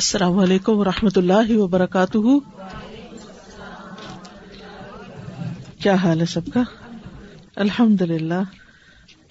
السلام 0.00 0.38
علیکم 0.38 0.78
و 0.78 0.84
رحمۃ 0.84 1.16
اللہ 1.16 1.50
وبرکاتہ۔ 1.50 2.18
کیا 5.78 5.94
حال 5.94 6.20
ہے 6.20 6.26
سب 6.26 6.40
کا؟ 6.54 6.62
الحمد 7.56 8.02
للہ 8.02 8.42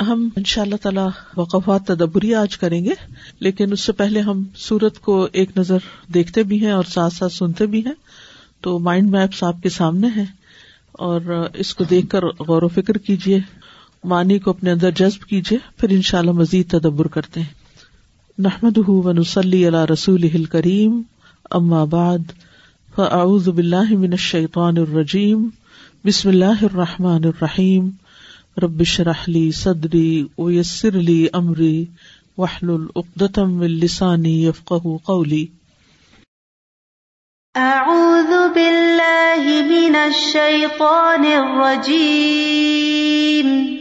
ہم 0.02 0.30
ان 0.36 0.44
شاء 0.44 0.62
اللہ 0.62 0.76
تعالی 0.76 1.02
وقفات 1.38 1.88
تدبری 1.88 2.36
آج 2.36 2.58
کریں 2.58 2.86
گے، 2.86 2.94
لیکن 3.40 3.72
اس 3.72 3.80
سے 3.80 3.92
پہلے 3.92 4.20
ہم 4.20 4.44
سورت 4.56 5.00
کو 5.00 5.28
ایک 5.32 5.58
نظر 5.58 5.78
دیکھتے 6.14 6.44
بھی 6.44 6.66
ہیں 6.66 6.72
اور 6.72 6.84
ساتھ 6.84 7.14
ساتھ 7.14 7.34
سنتے 7.34 7.66
بھی 7.66 7.86
ہیں۔ 7.86 7.94
تو 8.62 8.80
مائنڈ 8.80 9.10
میپس 9.10 9.44
آپ 9.44 9.56
کے 9.64 9.70
سامنے 9.70 10.08
ہے 10.16 10.26
اور 10.92 11.50
اس 11.54 11.76
کو 11.76 11.84
دیکھ 11.84 12.10
کر 12.10 12.26
غور 12.26 12.62
و 12.62 12.68
فکر 12.68 12.98
کیجیے 12.98 13.40
معنی 14.04 14.40
کو 14.40 14.50
اپنے 14.50 14.72
اندر 14.72 14.92
جذب 14.92 15.28
کیجیے 15.28 15.60
پھر 15.78 15.90
ان 15.90 16.02
شاء 16.02 16.20
اللہ 16.20 16.32
مزید 16.32 16.70
تدبر 16.70 17.08
کرتے 17.08 17.40
ہیں۔ 17.40 17.59
نحمد 18.44 18.90
ونسلی 18.90 19.68
علی 19.68 19.94
رسول 19.94 20.46
کریم 20.46 21.02
اما 21.52 21.86
بعد، 21.86 22.20
فاعوذ 22.96 23.50
باللہ 23.50 23.90
من 23.90 24.12
الشیطان 24.12 24.78
الرجیم. 24.78 25.50
بسم 26.06 26.30
اللہ 26.30 26.44
الرحمٰن 26.44 27.24
الرحیم. 27.24 27.90
ربش 28.64 29.00
رحلی 29.00 29.52
صدری 29.52 30.28
ویسر 30.38 30.92
لی 30.92 31.28
امری. 31.34 31.86
وحل 32.38 32.70
العقدم 32.70 33.52
من 33.52 33.66
لسانی 33.66 34.46
یفقہ 34.46 34.98
قولی. 35.04 35.46
اعوذ 37.56 38.56
باللہ 38.56 39.46
من 39.46 39.96
الشیطان 39.96 41.26
الرجیم. 41.26 43.79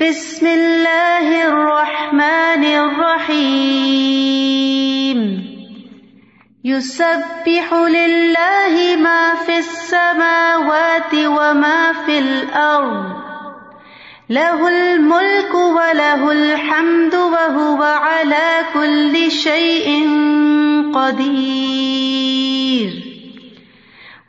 بسم 0.00 0.46
اللہ 0.46 1.26
الرحمن 1.38 2.62
الرحیم 2.66 3.58
يسبح 6.64 7.74
لله 7.96 8.96
ما 9.02 9.34
في 9.46 9.56
السماوات 9.58 11.12
وما 11.14 11.92
في 12.06 12.18
الأرض 12.18 13.04
له 14.30 14.68
الملك 14.68 15.54
وله 15.54 16.32
الحمد 16.32 17.14
وهو 17.14 17.82
على 17.82 18.48
كل 18.72 19.30
شيء 19.30 19.88
قدير 20.96 22.30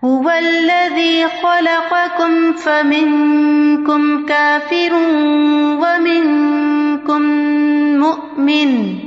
هو 0.04 0.30
الذي 0.30 1.28
خلقكم 1.28 2.54
فمنكم 2.54 4.26
كافر 4.26 4.94
ومنكم 5.82 7.22
مؤمن 8.00 9.00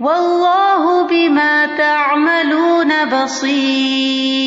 والله 0.00 1.06
بما 1.06 1.66
تعملون 1.66 3.04
بصير 3.04 4.42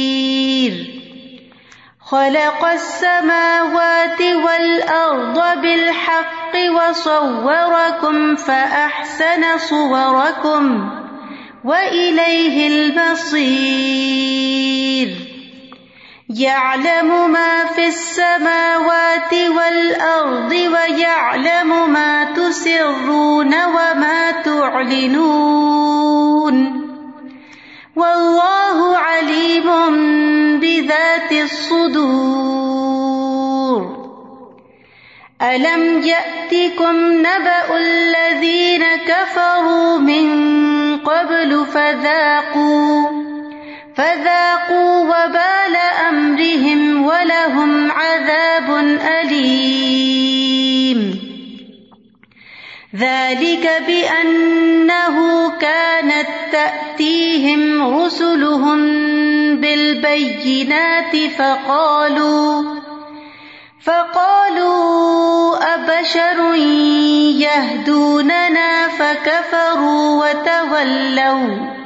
خلق 2.00 2.66
السماوات 2.66 4.22
والأرض 4.22 5.62
بالحق 5.62 6.56
وصوركم 6.72 8.36
فأحسن 8.36 9.58
صوركم 9.58 10.90
وإليه 11.64 12.68
المصير 12.68 14.46
يعلم 16.40 17.32
ما 17.32 17.66
في 17.66 17.88
السماوات 17.88 19.34
والأرض 19.34 20.52
ويعلم 20.52 21.92
ما 21.94 22.24
تسرون 22.24 23.54
وما 23.66 24.32
تعلنون 24.46 25.76
والله 27.96 28.98
عليم 28.98 29.70
بذات 30.60 31.32
الصدور 31.32 32.26
ألم 35.42 36.02
يأتكم 36.02 36.96
نبأ 37.20 37.78
الذين 37.78 38.84
كفروا 38.96 39.98
من 39.98 40.26
قبل 40.98 41.66
فذاقوا 41.66 43.25
فذاقوا 43.98 45.00
وبال 45.04 45.76
أمرهم 46.10 47.06
ولهم 47.06 47.92
عذاب 47.92 48.70
أليم. 49.22 50.66
ذلك 52.96 53.84
بأنه 53.88 55.50
كانت 55.50 56.28
تأتيهم 56.52 57.96
رسلهم 57.98 58.80
بالبينات 59.62 61.16
فقالوا 61.38 62.64
فقالوا 63.84 65.58
أبشر 65.76 66.56
يهدوننا 67.46 68.88
فكفروا 68.88 70.26
وتولوا. 70.26 71.85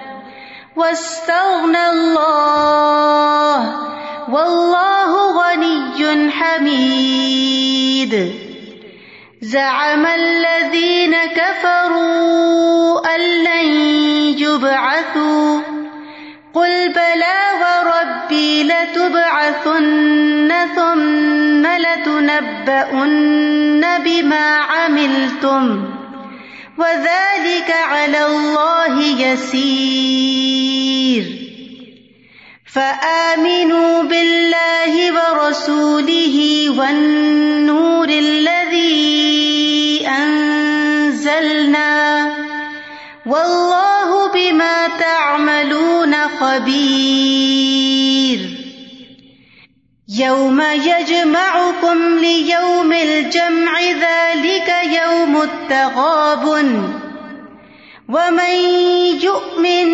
واستغنى 0.80 1.90
الله 1.90 3.76
والله 4.32 5.12
غني 5.42 6.32
حميد. 6.32 8.14
زعم 9.42 10.06
الذين 10.06 11.16
كفروا 11.36 13.16
أن 13.16 13.22
لن 13.44 13.66
يبعثوا. 14.40 15.60
قل 16.54 16.90
بلى 16.90 17.40
وربي 17.62 18.64
لتبعثن 18.64 20.52
ثم 20.76 21.68
لتنبؤن 21.68 23.04
بما 24.06 24.56
عملتم. 24.56 25.99
وذلك 26.80 27.72
على 27.72 28.26
الله 28.26 29.04
يسير. 29.04 31.24
فآمنوا 32.74 34.04
بالله 34.04 35.12
ورسوله 35.12 36.70
والنور 36.78 38.10
الذي 38.10 40.08
أنزلنا. 40.08 41.90
والله 43.26 44.32
بما 44.32 44.88
تعملون 45.00 46.28
خبير. 46.28 47.89
يوم 50.20 50.62
يجمعكم 50.62 52.18
ليوم 52.20 52.94
الجمع 52.94 53.80
ذلك 53.82 54.74
يوم 55.04 55.42
التغاب 55.42 56.46
ومن 58.10 58.56
يؤمن 59.24 59.90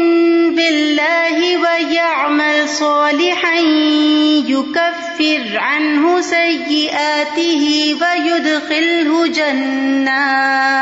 بالله 0.56 1.58
ويعمل 1.58 2.70
صالحا 2.70 3.56
يكفر 4.48 5.58
عنه 5.58 6.22
سيئاته 6.22 7.96
ويدخله 8.02 9.28
جنات 9.28 10.76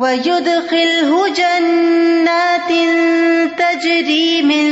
ويدخله 0.00 1.28
جنات 1.28 2.70
تجري 3.58 4.42
من 4.42 4.66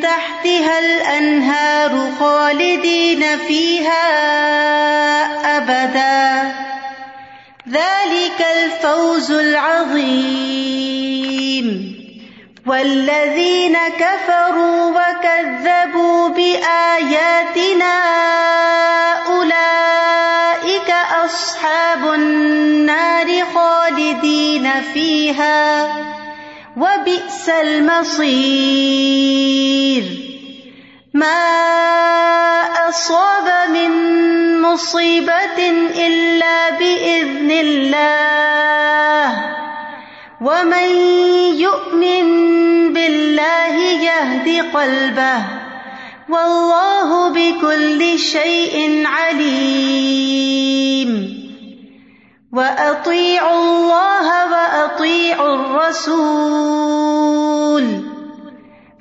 تحتها 0.00 0.78
الأنهار 0.78 2.12
خالدين 2.20 3.38
فيها 3.38 4.06
أبدا 5.56 6.52
ذلك 7.68 8.46
الفوز 8.56 9.30
العظيم 9.30 10.74
والذين 12.66 13.76
كفروا 13.98 14.90
وكذبوا 14.90 16.28
بآياتنا 16.28 17.94
أولئك 21.24 21.32
أصحاب 21.32 22.14
النار 22.14 23.44
خالدين 23.54 24.70
فيها 24.92 25.86
وبئس 26.76 27.48
المصير. 27.48 28.34
ما 31.14 31.44
أصاب 32.88 33.70
من 33.70 33.90
مصيبة 34.62 35.70
إلا 36.06 36.70
بإذن 36.70 37.50
الله. 37.50 39.28
ومن 40.40 40.88
يؤمن 41.56 42.26
بالله 42.92 43.76
يهد 43.76 44.76
قلبه. 44.76 45.63
والله 46.28 47.28
بكل 47.28 48.18
شيء 48.18 49.02
عليم 49.06 50.54
وَأَطِيعُوا 52.54 53.60
اللَّهَ 53.60 54.26
وَأَطِيعُوا 54.52 55.54
الرَّسُولَ 55.54 56.64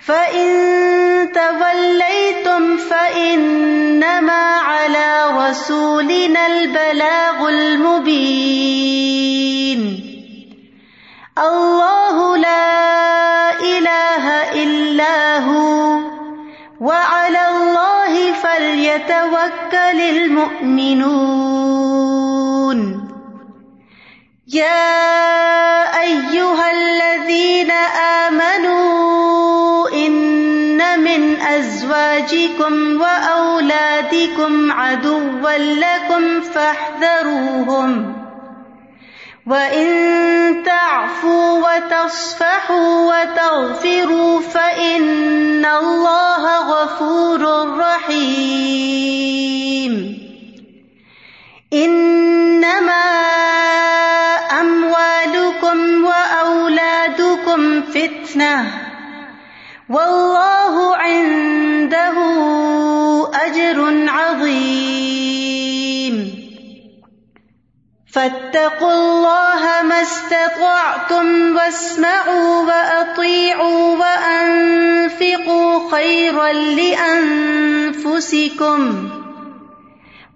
فَإِن 0.05 0.49
تَوَلَّيْتُمْ 1.31 2.77
فَإِنَّمَا 2.77 4.43
عَلَى 4.57 5.09
رَسُولِنَا 5.37 6.47
الْبَلَاغُ 6.47 7.49
الْمُبِينُ 7.49 8.63
اللَّهُ 11.37 11.82
فَلْيَتَوَكَّلِ 19.13 20.00
الْمُؤْمِنُونَ 20.01 21.10
يَا 24.48 26.01
أَيُّهَا 26.01 26.71
الَّذِينَ 26.71 27.71
آمَنُوا 28.27 29.89
إِنَّ 29.89 31.00
مِنْ 31.00 31.42
أَزْوَاجِكُمْ 31.42 33.01
وَأَوْلَادِكُمْ 33.01 34.71
عَدُوًّا 34.71 35.57
لَكُمْ 35.57 36.42
فاحذروهم 36.42 38.22
وَإِن 39.48 40.63
تَعْفُوا 40.63 41.48
وَتَصْفَحُوا 41.68 43.12
وَتَغْفِرُوا 43.12 44.40
فَإِنَّ 44.42 45.66
اللَّهَ 45.66 46.44
غَفُورٌ 46.72 47.42
رَّحِيمٌ. 47.80 49.13
إِنَّمَا 51.74 53.07
أَمْوَالُكُمْ 54.62 56.06
وَأَوْلَادُكُمْ 56.06 57.81
فِتْنَةٌ 57.81 58.66
وَاللَّهُ 59.90 60.95
عِندَهُ 60.95 62.18
فَاتَّقُوا 68.13 68.94
اللَّهَ 68.94 69.81
مَا 69.89 70.01
اسْتَطَعْتُمْ 70.01 71.56
وَاسْمَعُوا 71.56 72.65
وَأَطِيعُوا 72.65 73.98
وَأَنفِقُوا 73.98 75.92
خَيْرًا 75.92 76.51
لِّأَنفُسِكُمْ 76.80 78.00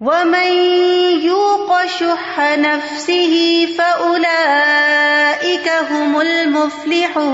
وَمَن 0.01 0.51
يُوقَ 1.21 1.85
شُحَّ 1.85 2.39
نَفْسِهِ 2.57 3.68
فَأُولَٰئِكَ 3.77 5.69
هُمُ 5.91 6.21
الْمُفْلِحُونَ 6.21 7.27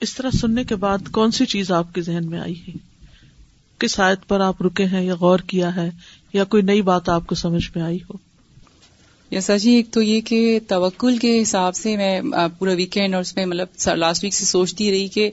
اس 0.00 0.14
طرح 0.14 0.30
سننے 0.30 0.64
کے 0.64 0.76
بعد 0.76 0.98
کون 1.12 1.30
سی 1.30 1.46
چیز 1.46 1.72
آپ 1.72 1.94
کے 1.94 2.00
ذہن 2.00 2.30
میں 2.30 2.40
آئی 2.40 2.60
ہے؟ 2.60 2.85
کس 3.78 4.00
آیت 4.00 4.28
پر 4.28 4.40
آپ 4.40 4.62
رکے 4.62 4.84
ہیں 4.84 5.04
یا 5.04 5.14
غور 5.14 5.38
کیا 5.38 5.76
ہے 5.76 5.90
یا 6.32 6.44
کوئی 6.44 6.62
نئی 6.62 6.82
بات 6.82 7.08
آپ 7.08 7.26
کو 7.26 7.34
سمجھ 7.34 7.70
میں 7.74 7.84
آئی 7.84 7.98
ہو؟ 7.98 8.25
یسا 9.30 9.56
جی 9.56 9.70
ایک 9.70 9.90
تو 9.90 10.02
یہ 10.02 10.20
کہ 10.20 10.58
توکل 10.68 11.16
کے 11.16 11.42
حساب 11.42 11.76
سے 11.76 11.96
میں 11.96 12.20
پورا 12.58 12.72
ویکینڈ 12.72 13.14
اور 13.14 13.20
اس 13.20 13.36
میں 13.36 13.46
مطلب 13.46 13.88
لاسٹ 13.94 14.24
ویک 14.24 14.34
سے 14.34 14.44
سوچتی 14.44 14.90
رہی 14.90 15.08
کہ 15.08 15.30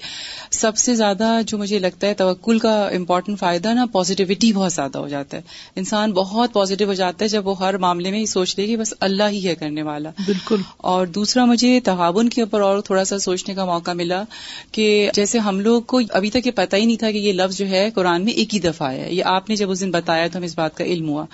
سب 0.51 0.78
سے 0.78 0.95
زیادہ 0.95 1.40
جو 1.48 1.57
مجھے 1.57 1.80
لگتا 1.80 2.07
ہے 2.07 2.13
توکل 2.13 2.60
کا 2.60 2.88
امپورٹنٹ 2.88 3.40
فائدہ 3.40 3.74
نا 3.74 3.86
پازیٹیوٹی 3.92 4.54
بہت 4.54 4.74
زیادہ 4.74 4.98
ہو 4.98 5.07
جاتا 5.07 5.38
ہے۔ 5.38 5.42
انسان 5.75 6.12
بہت 6.12 6.54
پازیٹیو 6.54 6.88
ہو 6.88 6.94
جاتا 6.94 7.25
ہے 7.25 7.30
جب 7.30 7.48
وہ 7.48 7.60
ہر 7.60 7.78
معاملے 7.78 8.12
میں 8.12 8.19
ہی 8.19 8.25
سوچ 8.25 8.60
لے 8.60 8.68
کہ 8.68 8.78
بس 8.78 8.94
اللہ 9.00 9.24
ہی 9.30 9.48
ہے 9.48 9.56
کرنے 9.56 9.81
والا۔ 9.81 10.10
بالکل۔ 10.25 10.62
اور 10.78 11.07
دوسرا 11.07 11.45
مجھے 11.45 11.80
تغابن 11.84 12.30
کے 12.30 12.42
اوپر 12.42 12.62
اور 12.62 12.81
تھوڑا 12.81 13.04
سا 13.04 13.19
سوچنے 13.19 13.56
کا 13.56 13.66
موقع 13.66 13.92
ملا 13.92 14.24
کہ 14.72 15.10
جیسے 15.13 15.40
ہم 15.40 15.60
لوگ 15.60 15.81
کو 15.81 16.01
ابھی 16.10 16.30
تک 16.30 16.48
یہ 16.48 16.51
پتہ 16.51 16.75
ہی 16.75 16.86
نہیں 16.86 16.98
تھا 16.98 17.12
کہ 17.12 17.18
یہ 17.18 17.34
لفظ 17.34 17.57
جو 17.57 17.68
ہے 17.68 17.90
قرآن 17.90 18.25
میں 18.25 18.34
ایک 18.34 18.56
ہی 18.56 18.60
دفعہ 18.60 18.92
ہے۔ 18.92 19.13
یہ 19.13 19.24
آپ 19.24 19.50
نے 19.50 19.56
جب 19.56 19.72
اس 19.72 19.81
دن 19.81 19.92
بتایا 19.92 20.28
تو 20.28 20.38
ہمیں 20.38 20.48
اس 20.48 20.57
بات 20.57 20.78
کا 20.78 20.84
علم 20.84 21.10
ہوا۔ 21.10 21.25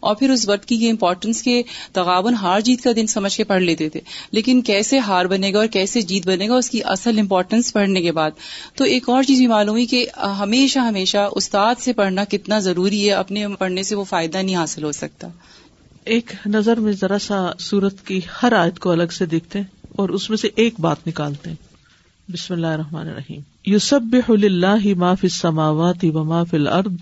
اور 0.00 0.14
پھر 0.14 0.30
اس 0.30 0.48
وقت 0.48 0.66
کی 0.66 0.74
یہ 0.74 0.90
امپورٹینس 0.90 1.42
کے 1.42 1.62
تغابن 2.08 2.34
ہار 2.34 2.60
جیت 2.60 2.82
کا 2.82 2.90
دن 2.96 3.06
سمجھ 3.06 3.36
کے 3.36 3.44
پڑھ 3.44 3.62
لیتے 3.62 3.88
تھے۔ 3.88 4.00
لیکن 4.32 4.62
کیسے 4.62 4.98
ہار 4.98 5.24
بنے 5.24 5.52
گا 5.52 5.58
اور 5.58 5.66
کیسے 5.66 6.00
جیت 6.00 6.26
بنے 6.26 6.48
گا، 6.48 6.54
اس 6.54 6.70
کی 6.70 6.80
اصل 6.84 7.18
امپورٹینس 7.18 7.72
پڑھنے 7.72 8.02
کے 8.02 8.12
بعد۔ 8.12 8.30
تو 8.74 8.84
ایک 8.84 9.08
اور 9.08 9.22
چیز 9.22 9.38
بھی 9.38 9.46
معلوم 9.46 9.72
ہوئی 9.72 9.86
کہ 9.86 10.06
ہمیشہ 10.16 10.78
ہمیشہ 10.78 11.28
استاد 11.32 11.74
سے 11.80 11.92
پڑھنا 11.92 12.24
کتنا 12.24 12.58
ضروری 12.58 13.08
ہے، 13.08 13.14
اپنے 13.14 13.48
پڑھنے 13.48 13.82
سے 13.82 13.94
وہ 13.94 14.04
فائدہ 14.04 14.38
نہیں 14.38 14.56
حاصل 14.56 14.84
ہو 14.84 14.92
سکتا۔ 14.92 15.28
ایک 16.04 16.32
نظر 16.46 16.80
میں 16.80 16.92
ذرا 16.92 17.18
سا 17.18 17.52
سورت 17.58 18.06
کی 18.06 18.20
ہر 18.42 18.52
آیت 18.52 18.78
کو 18.78 18.90
الگ 18.90 19.12
سے 19.12 19.26
دیکھتے 19.26 19.58
ہیں 19.58 19.66
اور 19.96 20.08
اس 20.08 20.30
میں 20.30 20.38
سے 20.38 20.48
ایک 20.54 20.74
بات 20.80 20.96
نکالتے 21.06 21.50
ہیں۔ 21.50 21.56
بسم 22.32 22.54
اللہ 22.54 22.66
الرحمن 22.66 23.08
الرحیم۔ 23.08 23.40
یوسب 23.66 24.16
اللہ 24.28 24.94
ما 24.96 25.14
فی 25.14 25.26
السماوات 25.26 26.04
و 26.04 26.24
ما 26.24 26.44
فی 26.44 26.56
الارض 26.56 26.92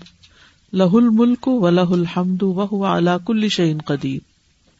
لہ 0.73 0.93
الملک 0.93 1.47
و 1.47 1.69
لہ 1.69 1.81
الحمد 1.81 2.43
و 2.43 2.85
علا 2.85 3.17
کل 3.17 3.47
شعین 3.49 3.77
قدیر۔ 3.77 4.19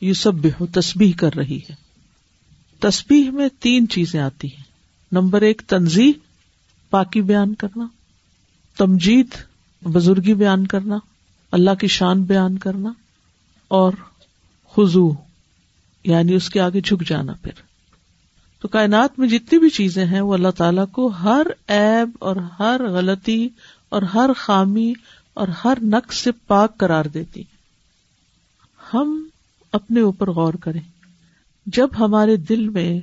یوسب 0.02 0.66
تسبیح 0.74 1.12
کر 1.18 1.36
رہی 1.36 1.60
ہے۔ 1.70 1.76
تسبیح 2.80 3.32
میں 3.32 3.50
تین 3.60 3.88
چیزیں 3.88 4.20
آتی 4.20 4.48
ہیں۔ 4.48 4.64
نمبر 5.12 5.42
ایک 5.42 5.62
تنظیح 5.68 6.12
پاکی 6.90 7.22
بیان 7.22 7.56
کرنا۔ 7.56 7.88
تمجید، 8.78 9.28
بزرگی 9.84 10.34
بیان 10.34 10.68
کرنا۔ 10.68 10.98
اللہ 11.52 11.76
کی 11.76 11.88
شان 11.88 12.24
بیان 12.24 12.58
کرنا۔ 12.58 12.90
اور 13.68 13.94
خزو 14.76 15.12
یعنی 16.04 16.34
اس 16.34 16.50
کے 16.50 16.60
آگے 16.60 16.82
جھک 16.82 17.08
جانا 17.08 17.34
پھر۔ 17.34 17.52
تو 18.62 18.68
کائنات 18.68 19.20
میں 19.20 19.28
جتنی 19.28 19.60
بھی 19.60 19.70
چیزیں 19.70 20.06
ہیں، 20.06 20.22
وہ 20.22 20.34
اللہ 20.34 20.52
تعالیٰ 20.52 20.86
کو 20.92 21.08
ہر 21.08 21.48
ایب 21.68 22.10
اور 22.20 22.36
ہر 22.36 22.82
غلطی 22.90 23.50
اور 23.90 24.02
ہر 24.02 24.30
خامی 24.38 24.94
اور 25.34 25.48
ہر 25.48 25.78
نقص 25.82 26.18
سے 26.18 26.32
پاک 26.32 26.78
قرار 26.78 27.06
دیتی 27.06 27.44
ہم 28.94 29.28
اپنے 29.78 30.02
اوپر 30.02 30.32
غور 30.32 30.54
کریں۔ 30.54 30.82
جب 31.66 31.88
ہمارے 32.00 32.36
دل 32.36 32.70
میں 32.70 33.00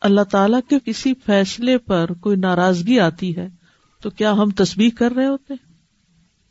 اللہ 0.00 0.20
تعالی 0.20 0.56
کے 0.68 0.78
کسی 0.84 1.14
فیصلے 1.26 1.78
پر 1.78 2.12
کوئی 2.12 2.36
ناراضگی 2.36 3.00
آتی 3.00 3.36
ہے، 3.36 3.48
تو 4.02 4.10
کیا 4.10 4.32
ہم 4.32 4.50
تصویر 4.50 4.90
کر 4.98 5.12
رہے 5.12 5.26
ہوتے؟ 5.26 5.54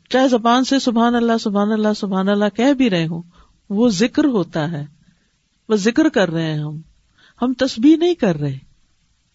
چاہے 0.08 0.28
زبان 0.28 0.64
سے 0.64 0.78
سبحان 0.78 1.14
اللہ 1.14 1.38
سبحان 1.40 1.72
اللہ 1.72 1.88
سبحان 1.96 2.28
اللہ 2.28 2.56
کہہ 2.56 2.72
بھی 2.72 2.90
رہے 2.90 3.06
ہوں، 3.06 3.22
وہ 3.70 3.88
ذکر 3.88 4.24
ہوتا 4.24 4.72
ہے۔ 4.72 4.86
وہ 5.68 5.76
ذکر 5.76 6.08
کر 6.08 6.30
رہے 6.30 6.52
ہیں 6.52 6.58
ہم۔ 6.58 6.80
ہم 7.42 7.52
تسبیح 7.52 7.96
نہیں 7.96 8.14
کر 8.14 8.36
رہے۔ 8.36 8.58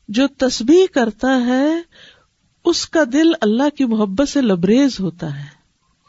جو 0.07 0.27
تسبیح 0.37 0.85
کرتا 0.93 1.45
ہے، 1.45 1.81
اس 2.65 2.89
کا 2.89 2.99
دل 3.13 3.31
اللہ 3.41 3.69
کی 3.77 3.85
محبت 3.85 4.29
سے 4.29 4.41
لبریز 4.41 4.99
ہوتا 4.99 5.39
ہے۔ 5.39 5.45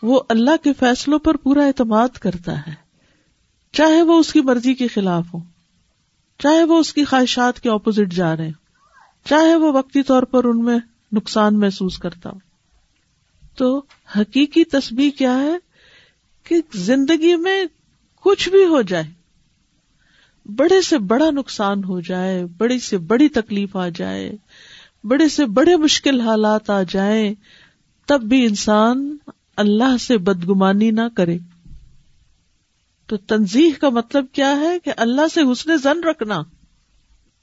وہ 0.02 0.20
اللہ 0.28 0.64
کے 0.64 0.72
فیصلوں 0.72 1.18
پر 1.18 1.36
پورا 1.36 1.64
اعتماد 1.64 2.08
کرتا 2.08 2.60
ہے۔ 2.60 2.89
چاہے 3.72 4.02
وہ 4.02 4.18
اس 4.18 4.32
کی 4.32 4.40
مرضی 4.40 4.74
کے 4.74 4.86
خلاف 4.86 5.34
ہو، 5.34 5.38
چاہے 6.38 6.64
وہ 6.64 6.78
اس 6.78 6.92
کی 6.94 7.04
خواہشات 7.04 7.60
کے 7.60 7.70
اپوزٹ 7.70 8.12
جا 8.12 8.36
رہے 8.36 8.50
چاہے 9.24 9.54
وہ 9.56 9.72
وقتی 9.72 10.02
طور 10.02 10.22
پر 10.22 10.44
ان 10.44 10.64
میں 10.64 10.78
نقصان 11.12 11.58
محسوس 11.58 11.98
کرتا 11.98 12.30
ہو۔ 12.30 12.38
تو 13.56 13.82
حقیقی 14.16 14.64
تصویر 14.64 15.10
کیا 15.18 15.38
ہے 15.38 15.56
کہ 16.44 16.56
زندگی 16.74 17.36
میں 17.36 17.64
کچھ 18.20 18.48
بھی 18.48 18.64
ہو 18.64 18.82
جائے، 18.82 19.04
بڑے 20.46 20.82
سے 20.82 20.98
بڑا 20.98 21.30
نقصان 21.30 21.84
ہو 21.84 22.00
جائے، 22.00 22.44
بڑی 22.44 22.78
سے 22.78 22.98
بڑی 22.98 23.28
تکلیف 23.28 23.76
آ 23.76 23.88
جائے، 23.88 24.36
بڑے 25.04 25.28
سے 25.28 25.46
بڑے 25.46 25.76
مشکل 25.76 26.20
حالات 26.20 26.70
آ 26.70 26.82
جائیں، 26.82 27.34
تب 28.06 28.22
بھی 28.22 28.46
انسان 28.46 29.16
اللہ 29.56 29.96
سے 30.00 30.18
بدگمانی 30.18 30.90
نہ 30.90 31.08
کرے۔ 31.16 31.38
تو 33.10 33.16
تنظیح 33.16 33.70
کا 33.80 33.88
مطلب 33.88 34.26
کیا 34.32 34.60
ہے 34.60 34.78
کہ 34.78 34.92
اللہ 34.96 35.28
سے 35.34 35.40
حسن 35.52 35.76
زن 35.76 36.04
رکھنا؟ 36.04 36.42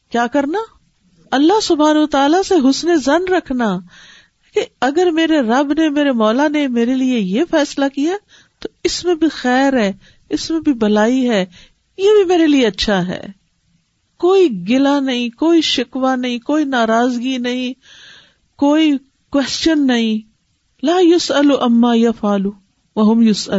کیا 0.10 0.28
کرنا؟ 0.28 0.60
اللہ 1.32 1.60
سبحان 1.64 1.98
و 1.98 2.08
تعالی 2.08 2.38
سے 2.48 2.56
حسن 2.70 2.96
زن 2.96 3.34
رکھنا 3.34 3.80
کہ 4.54 4.66
اگر 4.82 5.12
میرے 5.12 5.40
رب 5.40 5.74
نے، 5.74 5.90
میرے 5.90 6.12
مولا 6.12 6.48
نے 6.48 6.68
میرے 6.68 6.96
لیے 6.96 7.20
یہ 7.20 7.44
فیصلہ 7.52 7.86
کیا 7.96 8.14
تو 8.60 8.70
اس 8.84 9.06
میں 9.06 9.16
بھی 9.16 9.30
خیر 9.30 9.78
ہے، 9.78 9.94
اس 10.30 10.52
میں 10.52 10.60
بھی 10.60 10.74
بلائی 10.74 11.30
ہے، 11.30 11.46
یہ 11.98 12.10
بھی 12.10 12.26
میرے 12.26 12.48
لیے 12.48 12.68
اچھا 12.68 13.08
ہے۔ 13.08 13.22
کوئی 14.18 14.70
گلا 14.70 15.00
نہیں، 15.00 15.30
کوئی 15.30 15.62
شکوا 15.62 16.16
نہیں، 16.16 16.40
کوئی 16.40 16.64
ناراضگی 16.64 17.38
نہیں، 17.38 17.74
کوئی 18.58 18.98
کوشچن 19.32 19.88
نہیں۔ 19.88 20.28
لا 20.86 21.00
یوس 21.00 21.32
اما 21.32 21.92
یا 21.96 22.12
فالو 22.12 22.52
وہ 22.96 23.26
یوس 23.26 23.50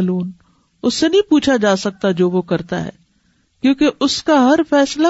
اس 0.83 0.93
سے 0.93 1.07
نہیں 1.07 1.29
پوچھا 1.29 1.55
جا 1.57 1.75
سکتا 1.75 2.11
جو 2.11 2.29
وہ 2.29 2.41
کرتا 2.41 2.83
ہے، 2.85 2.89
کیونکہ 3.63 3.89
اس 3.99 4.21
کا 4.23 4.39
ہر 4.43 4.59
فیصلہ 4.69 5.07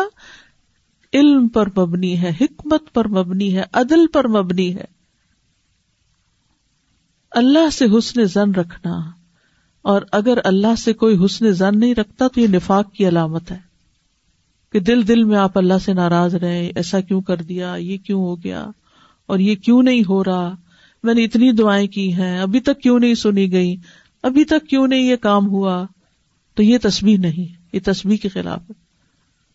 علم 1.13 1.47
پر 1.47 1.67
مبنی 1.77 2.17
ہے، 2.21 2.31
حکمت 2.41 2.93
پر 2.93 3.07
مبنی 3.07 3.55
ہے، 3.55 3.63
عدل 3.73 4.05
پر 4.07 4.27
مبنی 4.27 4.73
ہے۔ 4.75 4.85
اللہ 7.31 7.69
سے 7.69 7.85
حسن 7.97 8.23
زن 8.25 8.51
رکھنا، 8.51 8.99
اور 9.85 10.01
اگر 10.11 10.39
اللہ 10.43 10.75
سے 10.77 10.93
کوئی 10.93 11.17
حسن 11.25 11.51
زن 11.51 11.79
نہیں 11.79 11.95
رکھتا 11.95 12.27
تو 12.27 12.39
یہ 12.41 12.47
نفاق 12.47 12.91
کی 12.93 13.07
علامت 13.07 13.51
ہے 13.51 13.57
کہ 14.73 14.79
دل 14.79 15.07
دل 15.07 15.23
میں 15.23 15.37
آپ 15.37 15.57
اللہ 15.57 15.77
سے 15.85 15.93
ناراض 15.93 16.35
رہے 16.35 16.65
ایسا 16.67 16.99
کیوں 16.99 17.21
کر 17.21 17.41
دیا، 17.43 17.73
یہ 17.75 17.97
کیوں 17.97 18.21
ہو 18.21 18.35
گیا، 18.43 18.65
اور 19.29 19.39
یہ 19.39 19.55
کیوں 19.55 19.81
نہیں 19.83 20.01
ہو 20.09 20.23
رہا۔ 20.23 20.55
میں 21.03 21.13
نے 21.13 21.23
اتنی 21.23 21.51
دعائیں 21.51 21.87
کی 21.87 22.11
ہیں، 22.13 22.39
ابھی 22.39 22.59
تک 22.59 22.81
کیوں 22.81 22.99
نہیں 22.99 23.15
سنی 23.15 23.51
گئی 23.51 23.75
ابھی 24.23 24.45
تک 24.45 24.67
کیوں 24.69 24.87
نہیں 24.87 25.03
یہ 25.03 25.15
کام 25.15 25.47
ہوا؟ 25.47 25.85
تو 26.55 26.63
یہ 26.63 26.77
تصویر 26.81 27.19
نہیں، 27.19 27.61
یہ 27.73 27.79
تصویر 27.83 28.17
کے 28.17 28.29
خلاف 28.29 28.59
ہے۔ 28.59 28.73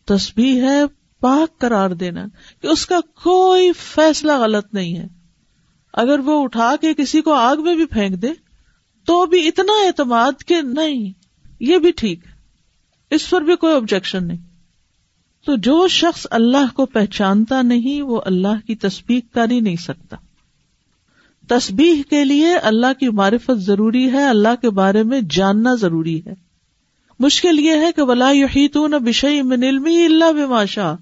تصویر 0.05 0.63
ہے 0.63 0.83
پاک 1.21 1.59
قرار 1.59 1.91
دینا 1.91 2.27
کہ 2.63 2.67
اس 2.67 2.87
کا 2.87 3.01
کوئی 3.01 3.73
فیصلہ 3.73 4.33
غلط 4.39 4.75
نہیں 4.75 4.97
ہے۔ 4.97 5.07
اگر 5.93 6.19
وہ 6.19 6.43
اٹھا 6.43 6.75
کے 6.81 6.95
کسی 6.95 7.21
کو 7.21 7.33
آگ 7.33 7.57
میں 7.57 7.77
بھی 7.77 7.87
پھینک 7.87 8.23
دے، 8.23 8.29
تو 9.05 9.27
بھی 9.27 9.49
اتنا 9.49 9.87
اعتماد 9.87 10.33
کہ 10.47 10.61
نہیں، 10.61 11.13
یہ 11.61 11.79
بھی 11.79 11.91
ٹھیک 11.91 12.21
اس 13.11 13.31
پر 13.31 13.41
بھی 13.41 13.57
کوئی 13.57 13.75
آبجیکشن 13.75 14.25
نہیں۔ 14.25 14.39
تو 15.47 15.57
جو 15.57 15.89
شخص 15.89 16.27
اللہ 16.31 16.75
کو 16.75 16.87
پہچانتا 16.87 17.63
نہیں، 17.63 18.03
وہ 18.03 18.21
اللہ 18.27 18.67
کی 18.67 18.75
تصویر 18.75 19.21
کر 19.33 19.51
ہی 19.51 19.61
نہیں 19.61 19.77
سکتا۔ 19.77 20.17
تسبیح 21.49 22.03
کے 22.11 22.25
لیے 22.25 22.57
اللہ 22.57 22.93
کی 23.01 23.09
معرفت 23.09 23.59
ضروری 23.59 24.13
ہے، 24.13 24.25
اللہ 24.25 24.55
کے 24.61 24.71
بارے 24.71 25.03
میں 25.03 25.21
جاننا 25.31 25.75
ضروری 25.75 26.21
ہے۔ 26.27 26.35
مشکل 27.19 27.59
یہ 27.59 27.71
ہے 27.71 27.93
کہ 27.97 28.03
ولا 28.03 28.31
یحیطون 28.31 28.91
بشیء 28.91 29.43
من 29.43 29.63
علمی 29.63 30.05
الا 30.05 30.31
بما 30.31 30.65
شاء۔ 30.65 30.95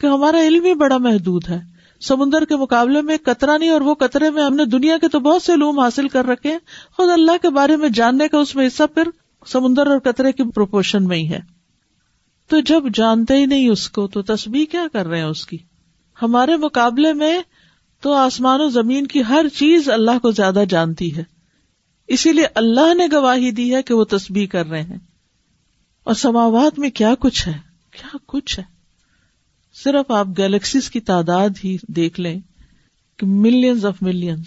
کہ 0.00 0.06
ہمارا 0.06 0.40
علم 0.40 0.64
ہی 0.64 0.74
بڑا 0.74 0.98
محدود 0.98 1.42
ہے۔ 1.48 1.60
سمندر 2.00 2.44
کے 2.44 2.56
مقابلے 2.56 3.02
میں 3.02 3.16
کترا 3.16 3.56
نہیں، 3.56 3.68
اور 3.68 3.80
وہ 3.80 3.94
قطرے 3.94 4.30
میں 4.30 4.42
ہم 4.42 4.56
نے 4.56 4.64
دنیا 4.64 4.98
کے 4.98 5.08
تو 5.08 5.20
بہت 5.20 5.42
سے 5.42 5.52
علوم 5.52 5.78
حاصل 5.78 6.08
کر 6.08 6.26
رکھے 6.26 6.50
ہیں۔ 6.50 6.58
خود 6.96 7.08
اللہ 7.10 7.32
کے 7.42 7.50
بارے 7.50 7.76
میں 7.76 7.88
جاننے 7.88 8.28
کا 8.28 8.38
اس 8.38 8.56
میں 8.56 8.66
حصہ 8.66 8.82
پھر 8.94 9.02
سمندر 9.46 9.86
اور 9.86 9.98
قطرے 9.98 10.32
کی 10.32 10.42
پروپورشن 10.50 11.04
میں 11.04 11.16
ہی 11.16 11.28
ہے۔ 11.28 11.40
تو 12.48 12.60
جب 12.60 12.82
جانتے 12.94 13.36
ہی 13.36 13.46
نہیں 13.46 13.68
اس 13.68 13.90
کو، 13.90 14.06
تو 14.06 14.22
تسبیح 14.22 14.64
کیا 14.64 14.86
کر 14.92 15.06
رہے 15.06 15.18
ہیں 15.18 15.24
اس 15.24 15.46
کی؟ 15.46 15.58
ہمارے 16.22 16.56
مقابلے 16.56 17.12
میں 17.12 17.38
تو 18.02 18.12
آسمان 18.12 18.60
و 18.60 18.68
زمین 18.68 19.06
کی 19.06 19.22
ہر 19.28 19.46
چیز 19.56 19.88
اللہ 19.88 20.18
کو 20.22 20.30
زیادہ 20.30 20.62
جانتی 20.68 21.16
ہے۔ 21.16 21.24
اسی 22.06 22.32
لیے 22.32 22.46
اللہ 22.54 22.94
نے 22.94 23.06
گواہی 23.12 23.50
دی 23.50 23.74
ہے 23.74 23.82
کہ 23.82 23.94
وہ 23.94 24.04
تسبیح 24.04 24.46
کر 24.46 24.66
رہے 24.66 24.82
ہیں۔ 24.82 24.98
اور 26.04 26.14
سماوات 26.14 26.78
میں 26.78 26.90
کیا 26.90 27.14
کچھ 27.20 27.48
ہے؟ 27.48 27.58
کیا 27.90 28.16
کچھ 28.26 28.58
ہے؟ 28.58 28.64
صرف 29.84 30.10
آپ 30.10 30.26
گیلیکسیز 30.38 30.90
کی 30.90 31.00
تعداد 31.00 31.48
ہی 31.64 31.76
دیکھ 31.88 32.20
لیں 32.20 32.40
کہ 33.16 33.26
ملینز 33.26 33.86
آف 33.86 33.94
ملینز 34.00 34.44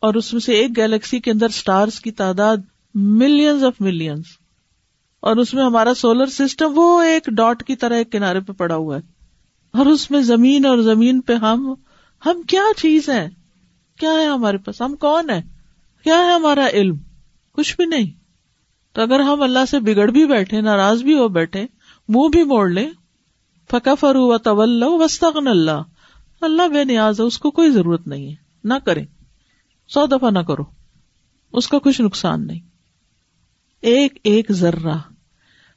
اور 0.00 0.14
اس 0.14 0.32
میں 0.32 0.40
سے 0.40 0.52
ایک 0.52 0.76
گیلیکسی 0.76 1.20
کے 1.20 1.30
اندر 1.30 1.46
اسٹارس 1.46 2.00
کی 2.00 2.10
تعداد 2.10 2.56
ملینز 2.94 3.64
آف 3.64 3.80
ملینز 3.80 4.22
اور 5.20 5.36
اس 5.36 5.54
میں 5.54 5.64
ہمارا 5.64 5.94
سولر 5.94 6.26
سسٹم 6.26 6.72
وہ 6.74 7.02
ایک 7.02 7.26
ڈاٹ 7.26 7.62
کی 7.62 7.76
طرح 7.76 7.94
ایک 7.94 8.12
کنارے 8.12 8.40
پہ 8.40 8.52
پڑا 8.52 8.74
ہوا 8.74 8.96
ہے۔ 8.96 9.00
اور 9.72 9.86
اس 9.86 10.10
میں 10.10 10.20
زمین 10.20 10.66
اور 10.66 10.78
زمین 10.78 11.20
پہ 11.20 11.34
ہم 11.34 11.74
ہم 12.26 12.42
کیا 12.42 12.62
چیز 12.76 13.08
ہے 13.08 13.28
کیا 13.98 14.10
ہے 14.10 14.24
ہمارے 14.24 14.58
پاس؟ 14.58 14.82
ہم 14.82 14.96
کون 14.96 15.30
ہے 15.30 15.42
کیا 16.04 16.14
ہے 16.14 16.32
ہمارا 16.32 16.66
علم؟ 16.72 16.96
کچھ 17.52 17.76
بھی 17.76 17.84
نہیں۔ 17.84 18.10
تو 18.92 19.02
اگر 19.02 19.20
ہم 19.20 19.42
اللہ 19.42 19.64
سے 19.70 19.80
بگڑ 19.80 20.10
بھی 20.10 20.26
بیٹھے، 20.26 20.60
ناراض 20.60 21.02
بھی 21.02 21.14
ہو 21.14 21.28
بیٹھے، 21.28 21.66
منہ 22.08 22.28
بھی 22.28 22.44
موڑ 22.44 22.68
لیں 22.68 22.90
پکا 23.68 23.94
فرو 23.94 24.38
طول 24.38 24.82
وسطن 24.82 25.46
اللہ۔ 25.46 25.82
اللہ 26.40 26.68
بے 26.68 26.84
نیاز 26.84 27.20
ہے، 27.20 27.24
اس 27.24 27.38
کو 27.38 27.50
کوئی 27.50 27.70
ضرورت 27.70 28.06
نہیں 28.06 28.30
ہے۔ 28.30 28.34
نہ 28.64 28.74
کریں۔ 28.84 29.06
سو 29.88 30.06
دفعہ 30.06 30.30
نہ 30.30 30.38
کرو۔ 30.38 30.62
اس 31.52 31.68
کا 31.68 31.78
کچھ 31.78 32.00
نقصان 32.00 32.46
نہیں۔ 32.46 32.60
ایک 33.80 34.18
ایک 34.24 34.52
ذرہ۔ 34.52 34.94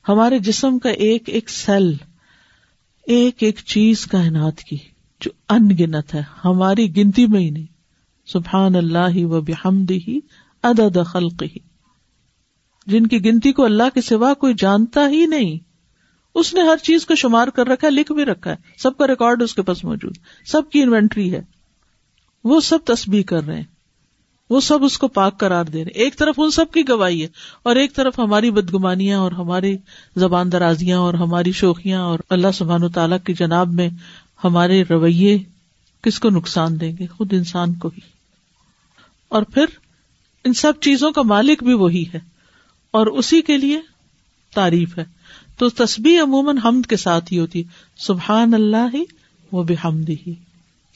ہمارے 0.09 0.39
جسم 0.39 0.79
کا 0.79 0.89
ایک 0.89 1.29
ایک 1.29 1.49
سیل، 1.49 1.93
ایک 3.07 3.43
ایک 3.43 3.59
چیز 3.65 4.05
کائنات 4.05 4.59
کی۔ 4.59 4.94
جو 5.25 5.31
ان 5.49 5.69
گنت 5.79 6.13
ہے، 6.13 6.23
ہماری 6.45 6.97
گنتی 6.97 7.27
میں 7.27 7.39
ہی 7.39 7.49
نہیں۔ 7.49 7.65
سبحان 8.25 8.75
اللہ 8.75 9.25
و 9.25 9.41
بحمد 9.41 9.91
ہی 9.91 10.19
عدد 10.63 10.97
خلق 11.05 11.43
ہی 11.43 11.59
جن 12.87 13.07
کی 13.07 13.25
گنتی 13.25 13.51
کو 13.51 13.65
اللہ 13.65 13.83
کے 13.93 14.01
سوا 14.01 14.33
کوئی 14.33 14.53
جانتا 14.57 15.09
ہی 15.09 15.25
نہیں۔ 15.25 15.59
اس 16.35 16.53
نے 16.53 16.61
ہر 16.61 16.77
چیز 16.77 17.05
کو 17.05 17.15
شمار 17.15 17.47
کر 17.47 17.67
رکھا 17.67 17.87
ہے، 17.87 17.91
لکھ 17.91 18.11
بھی 18.11 18.25
رکھا 18.25 18.51
ہے۔ 18.51 18.55
سب 18.77 18.97
کا 18.97 19.07
ریکارڈ 19.07 19.43
اس 19.43 19.55
کے 19.55 19.61
پاس 19.61 19.83
موجود۔ 19.83 20.17
سب 20.45 20.69
کی 20.69 20.81
انوینٹری 20.81 21.33
ہے۔ 21.33 21.41
وہ 22.43 22.59
سب 22.59 22.77
تسبیح 22.85 23.23
کر 23.23 23.43
رہے 23.43 23.55
ہیں۔ 23.55 23.75
وہ 24.49 24.59
سب 24.59 24.83
اس 24.83 24.97
کو 24.97 25.07
پاک 25.07 25.39
قرار 25.39 25.65
دے 25.65 25.83
رہے 25.83 25.91
ایک 25.91 26.17
طرف 26.17 26.35
ان 26.37 26.51
سب 26.51 26.71
کی 26.71 26.89
گواہی 26.89 27.21
ہے 27.21 27.27
اور 27.63 27.75
ایک 27.75 27.95
طرف 27.95 28.19
ہماری 28.19 28.51
بدگمانیاں 28.51 29.19
اور 29.19 29.31
ہماری 29.31 29.77
زبان 30.15 30.51
درازیاں 30.51 30.99
اور 30.99 31.13
ہماری 31.13 31.51
شوخیاں 31.51 32.01
اور 32.01 32.19
اللہ 32.29 32.47
سبحان 32.53 32.83
و 32.83 32.89
تعالیٰ 32.89 33.17
کی 33.25 33.33
جناب 33.33 33.73
میں 33.73 33.89
ہمارے 34.43 34.83
رویے 34.89 35.37
کس 36.01 36.19
کو 36.19 36.29
نقصان 36.29 36.79
دیں 36.79 36.93
گے؟ 36.99 37.07
خود 37.07 37.33
انسان 37.33 37.73
کو 37.73 37.87
ہی۔ 37.87 38.01
اور 39.29 39.43
پھر 39.43 39.65
ان 40.43 40.53
سب 40.53 40.73
چیزوں 40.81 41.11
کا 41.11 41.21
مالک 41.21 41.63
بھی 41.63 41.73
وہی 41.73 42.05
ہے 42.13 42.19
اور 42.91 43.07
اسی 43.07 43.41
کے 43.41 43.57
لیے 43.57 43.81
تعریف 44.53 44.97
ہے۔ 44.97 45.05
تو 45.57 45.69
تسبیح 45.69 46.21
عموماً 46.21 46.57
حمد 46.57 46.89
کے 46.89 46.97
ساتھ 46.97 47.33
ہی 47.33 47.39
ہوتی۔ 47.39 47.63
سبحان 47.97 48.53
اللہ 48.53 48.89
ہی 48.93 49.03
وہ 49.51 49.63
بھی 49.63 49.75
حمد 49.85 50.09
ہی 50.09 50.33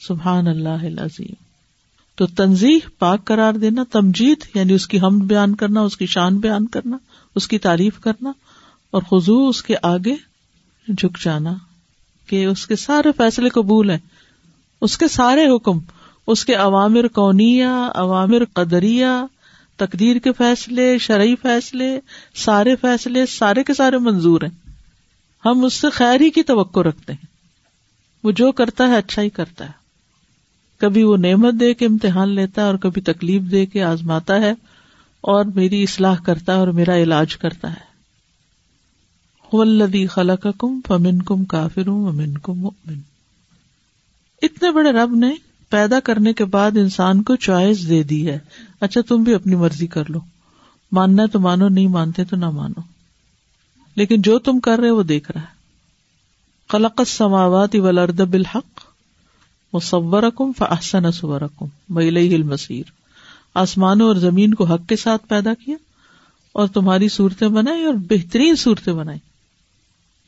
سبحان 0.00 0.46
اللہ 0.46 1.00
عظیم 1.00 1.34
تو 2.14 2.26
تنظیح 2.26 2.78
پاک 2.98 3.24
قرار 3.24 3.52
دینا، 3.52 3.82
تمجید 3.92 4.36
یعنی 4.54 4.72
اس 4.72 4.88
کی 4.88 5.00
حمد 5.00 5.22
بیان 5.22 5.56
کرنا، 5.56 5.80
اس 5.80 5.96
کی 5.96 6.06
شان 6.06 6.38
بیان 6.38 6.66
کرنا، 6.66 6.96
اس 7.34 7.48
کی 7.48 7.58
تعریف 7.58 8.00
کرنا 8.00 8.32
اور 8.90 9.02
خزو 9.02 9.48
اس 9.48 9.62
کے 9.62 9.74
آگے 9.82 10.14
جھک 10.88 11.24
جانا۔ 11.24 11.54
کہ 12.30 12.44
اس 12.44 12.66
کے 12.66 12.76
سارے 12.76 13.12
فیصلے 13.16 13.48
قبول 13.48 13.90
ہیں۔ 13.90 13.98
اس 14.80 14.98
کے 14.98 15.08
سارے 15.08 15.56
حکم، 15.56 15.78
اس 16.26 16.44
کے 16.44 16.54
عوامر 16.54 17.08
کونیا 17.08 17.88
عوامر 17.94 18.44
قدریا 18.52 19.26
تقدیر 19.76 20.16
کے 20.16 20.32
فیصلے، 20.32 20.98
شرعی 20.98 21.34
فیصلے، 21.36 22.00
سارے 22.34 22.76
فیصلے، 22.76 23.26
سارے 23.26 23.64
کے 23.64 23.74
سارے 23.74 23.98
منظور 23.98 24.40
ہیں۔ 24.42 24.70
ہم 25.44 25.64
اس 25.64 25.74
سے 25.74 25.90
خیر 25.90 26.20
ہی 26.20 26.30
کی 26.30 26.42
توقع 26.42 26.80
رکھتے 26.80 27.12
ہیں۔ 27.12 27.26
وہ 28.24 28.30
جو 28.30 28.52
کرتا 28.52 28.88
ہے 28.88 28.96
اچھا 28.96 29.22
ہی 29.22 29.30
کرتا 29.30 29.64
ہے۔ 29.64 29.80
کبھی 30.78 31.02
وہ 31.02 31.16
نعمت 31.16 31.54
دے 31.60 31.74
کے 31.74 31.86
امتحان 31.86 32.28
لیتا 32.28 32.62
ہے 32.62 32.66
اور 32.66 32.74
کبھی 32.74 33.02
تکلیف 33.02 33.42
دے 33.42 33.66
کے 33.66 33.82
آزماتا 33.82 34.36
ہے 34.36 34.52
اور 35.20 35.44
میری 35.44 35.82
اصلاح 35.82 36.16
کرتا 36.24 36.52
ہے 36.52 36.58
اور 36.58 36.68
میرا 36.68 36.96
علاج 36.96 37.36
کرتا 37.36 37.70
ہے۔ 37.70 37.89
ولدی 39.52 40.06
خلق 40.06 40.46
کم 40.58 40.80
فمن 40.86 41.22
کم 41.22 41.44
کافر 41.44 41.88
امن 41.88 42.38
کم 42.38 42.66
اتنے 44.42 44.70
بڑے 44.70 44.92
رب 44.92 45.14
نے 45.14 45.34
پیدا 45.68 46.00
کرنے 46.00 46.32
کے 46.32 46.44
بعد 46.44 46.70
انسان 46.70 47.22
کو 47.22 47.36
چوائس 47.36 47.88
دے 47.88 48.02
دی 48.02 48.30
ہے۔ 48.30 48.38
اچھا 48.80 49.00
تم 49.00 49.22
بھی 49.22 49.34
اپنی 49.34 49.56
مرضی 49.56 49.86
کر 49.86 50.10
لو۔ 50.10 50.18
ماننا 50.92 51.26
تو 51.26 51.40
مانو، 51.40 51.68
نہیں 51.68 51.88
مانتے 51.88 52.24
تو 52.24 52.36
نہ 52.36 52.50
مانو۔ 52.50 52.80
لیکن 53.96 54.22
جو 54.22 54.38
تم 54.38 54.60
کر 54.60 54.78
رہے 54.78 54.90
وہ 54.90 55.02
دیکھ 55.02 55.30
رہا 55.30 55.40
ہے۔ 55.40 55.60
خلق 56.68 57.00
سماوات 57.06 57.70
ولرد 57.74 58.20
بالحق 58.20 58.80
مصور 59.72 60.22
کم 60.36 60.52
فحسن 60.52 61.10
صور 61.10 61.40
کم 61.58 61.66
مئی 61.88 62.34
المسیر 62.34 62.82
آسمانوں 63.54 64.06
اور 64.06 64.16
زمین 64.16 64.54
کو 64.54 64.64
حق 64.64 64.88
کے 64.88 64.96
ساتھ 64.96 65.28
پیدا 65.28 65.54
کیا 65.54 65.76
اور 66.52 66.68
تمہاری 66.68 67.08
صورتیں 67.08 67.48
بنائی 67.48 67.84
اور 67.84 67.94
بہترین 67.94 68.56
صورتیں 68.56 68.92
بنائی۔ 68.92 69.18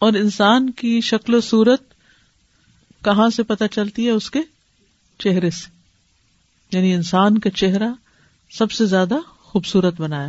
اور 0.03 0.13
انسان 0.13 0.71
کی 0.71 1.01
شکل 1.01 1.35
و 1.35 1.41
صورت 1.41 1.83
کہاں 3.05 3.29
سے 3.29 3.43
پتہ 3.43 3.65
چلتی 3.71 4.07
ہے 4.07 4.11
اس 4.11 4.31
کے 4.31 4.39
چہرے 5.19 5.51
سے؟ 5.51 5.71
یعنی 6.77 6.95
انسان 6.95 7.39
کا 7.39 7.51
چہرہ 7.51 7.89
سب 8.51 8.73
سے 8.73 8.87
زیادہ 8.87 9.15
خوبصورت 9.39 10.01
بنایا، 10.01 10.29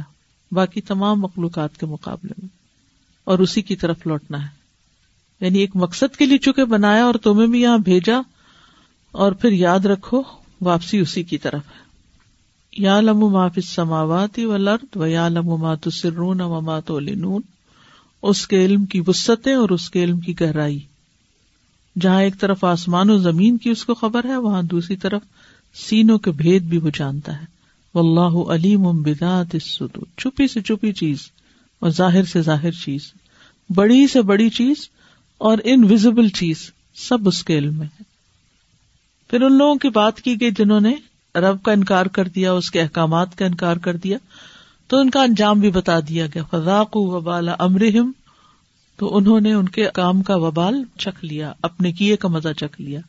باقی 0.51 0.82
تمام 0.82 1.22
مخلوقات 1.22 1.77
کے 1.77 1.86
مقابلے 1.86 2.34
میں، 2.38 2.48
اور 3.24 3.39
اسی 3.39 3.62
کی 3.62 3.75
طرف 3.75 4.08
لوٹنا 4.08 4.42
ہے۔ 4.42 4.48
یعنی 5.42 5.60
ایک 5.60 5.72
مقصد 5.75 6.15
کے 6.15 6.25
لیے 6.25 6.38
چکے 6.38 6.65
بنایا 6.65 7.03
اور 7.03 7.15
تمہیں 7.24 7.48
بھی 7.48 7.62
یہاں 7.62 7.77
بھیجا، 7.77 8.18
اور 9.12 9.32
پھر 9.32 9.51
یاد 9.51 9.80
رکھو 9.80 10.24
واپسی 10.62 11.00
اسی 11.00 11.24
کی 11.24 11.38
طرف 11.38 11.62
ہے۔ 11.68 11.84
یا 12.77 13.01
لمو 13.01 13.30
معاف 13.30 13.60
سماوات 13.65 14.39
و 14.39 14.58
لرد 14.58 14.96
و 14.96 15.06
یا 15.06 15.30
لمو 15.30 15.58
مات 15.58 15.88
سرون 15.94 16.42
و 16.42 16.62
مات 16.62 16.92
لنون 16.92 17.42
اس 18.24 18.48
کے 18.48 18.65
علم 18.65 18.86
کی 18.86 19.01
وسطیں 19.08 19.53
اور 19.53 19.70
اس 19.70 19.89
کے 19.89 20.03
علم 20.03 20.20
کی 20.20 20.39
گہرائی۔ 20.42 20.80
جہاں 22.01 22.22
ایک 22.22 22.39
طرف 22.39 22.63
آسمان 22.63 23.10
و 23.10 23.18
زمین 23.18 23.58
کی 23.58 23.70
اس 23.70 23.86
کو 23.86 23.94
خبر 23.94 24.25
ہے، 24.25 24.38
وہاں 24.38 24.63
دوسری 24.63 24.96
طرف 24.96 25.22
سینوں 25.74 26.20
کے 26.20 26.32
بھید 26.32 26.63
بھی 26.63 26.77
وہ 26.77 26.89
جانتا 26.96 27.42
ہے۔ 27.42 27.46
اللہ 27.96 28.51
علیم 28.51 29.01
بدات 29.01 29.56
چھپی 30.18 30.48
سے 30.48 30.62
چھپی 30.62 30.92
چیز 30.92 31.18
اور 31.80 31.89
ظاہر 31.89 32.24
سے 32.24 32.42
ظاہر 32.42 32.72
چیز۔ 32.72 33.13
بڑی 33.75 34.08
سے 34.08 34.22
بڑی 34.22 34.50
چیز 34.50 34.75
اور 35.38 35.58
انویزبل 35.63 36.30
چیز 36.30 36.72
سب 36.96 37.27
اس 37.27 37.44
کے 37.44 37.58
علم 37.58 37.77
میں 37.77 37.88
ہے۔ 37.88 38.03
پھر 39.30 39.42
ان 39.42 39.58
لوگوں 39.58 39.75
کی 39.75 39.89
بات 39.89 40.22
کی 40.22 40.42
گئی 40.42 40.51
جنہوں 40.51 40.80
نے 40.80 40.96
رب 41.36 41.63
کا 41.63 41.72
انکار 41.72 42.06
کر 42.06 42.27
دیا، 42.27 42.53
اس 42.53 42.72
کے 42.72 42.82
احکامات 42.82 43.38
کا 43.38 43.46
انکار 43.46 43.77
کر 43.77 43.96
دیا۔ 43.96 44.18
تو 44.93 45.00
ان 45.00 45.09
کا 45.09 45.21
انجام 45.21 45.59
بھی 45.59 45.71
بتا 45.71 46.00
دیا 46.00 46.25
گیا۔ 46.25 46.43
فضاق 46.43 46.97
وبال 46.97 47.50
امرحم 47.59 48.12
تو 48.97 49.17
انہوں 49.17 49.39
نے 49.39 49.53
ان 49.53 49.69
کے 49.69 49.88
کام 49.93 50.21
کا 50.21 50.35
وبال 50.35 50.83
چکھ 50.97 51.25
لیا، 51.25 51.53
اپنے 51.62 51.91
کیے 51.91 52.17
کا 52.17 52.27
مزہ 52.27 52.50
چکھ 52.57 52.81
لیا۔ 52.81 53.00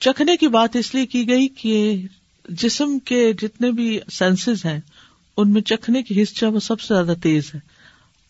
چکھنے 0.00 0.36
کی 0.36 0.48
بات 0.48 0.76
اس 0.76 0.94
لیے 0.94 1.06
کی 1.06 1.28
گئی 1.28 1.48
کہ 1.48 2.02
جسم 2.48 2.98
کے 2.98 3.32
جتنے 3.32 3.72
بھی 3.72 4.00
سینسز 4.10 4.64
ہیں، 4.64 4.80
ان 5.36 5.52
میں 5.52 5.62
چکھنے 5.62 6.02
کی 6.02 6.22
حصہ 6.22 6.46
وہ 6.46 6.60
سب 6.60 6.80
سے 6.80 6.94
زیادہ 6.94 7.14
تیز 7.22 7.50
ہے۔ 7.54 7.60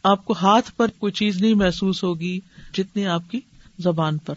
آپ 0.03 0.25
کو 0.25 0.35
ہاتھ 0.43 0.71
پر 0.77 0.89
کوئی 0.99 1.13
چیز 1.13 1.41
نہیں 1.41 1.55
محسوس 1.55 2.05
ہوگی 2.05 2.41
جتنی 2.75 3.07
آپ 3.07 3.31
کی 3.31 3.41
زبان 3.79 4.19
پر۔ 4.19 4.35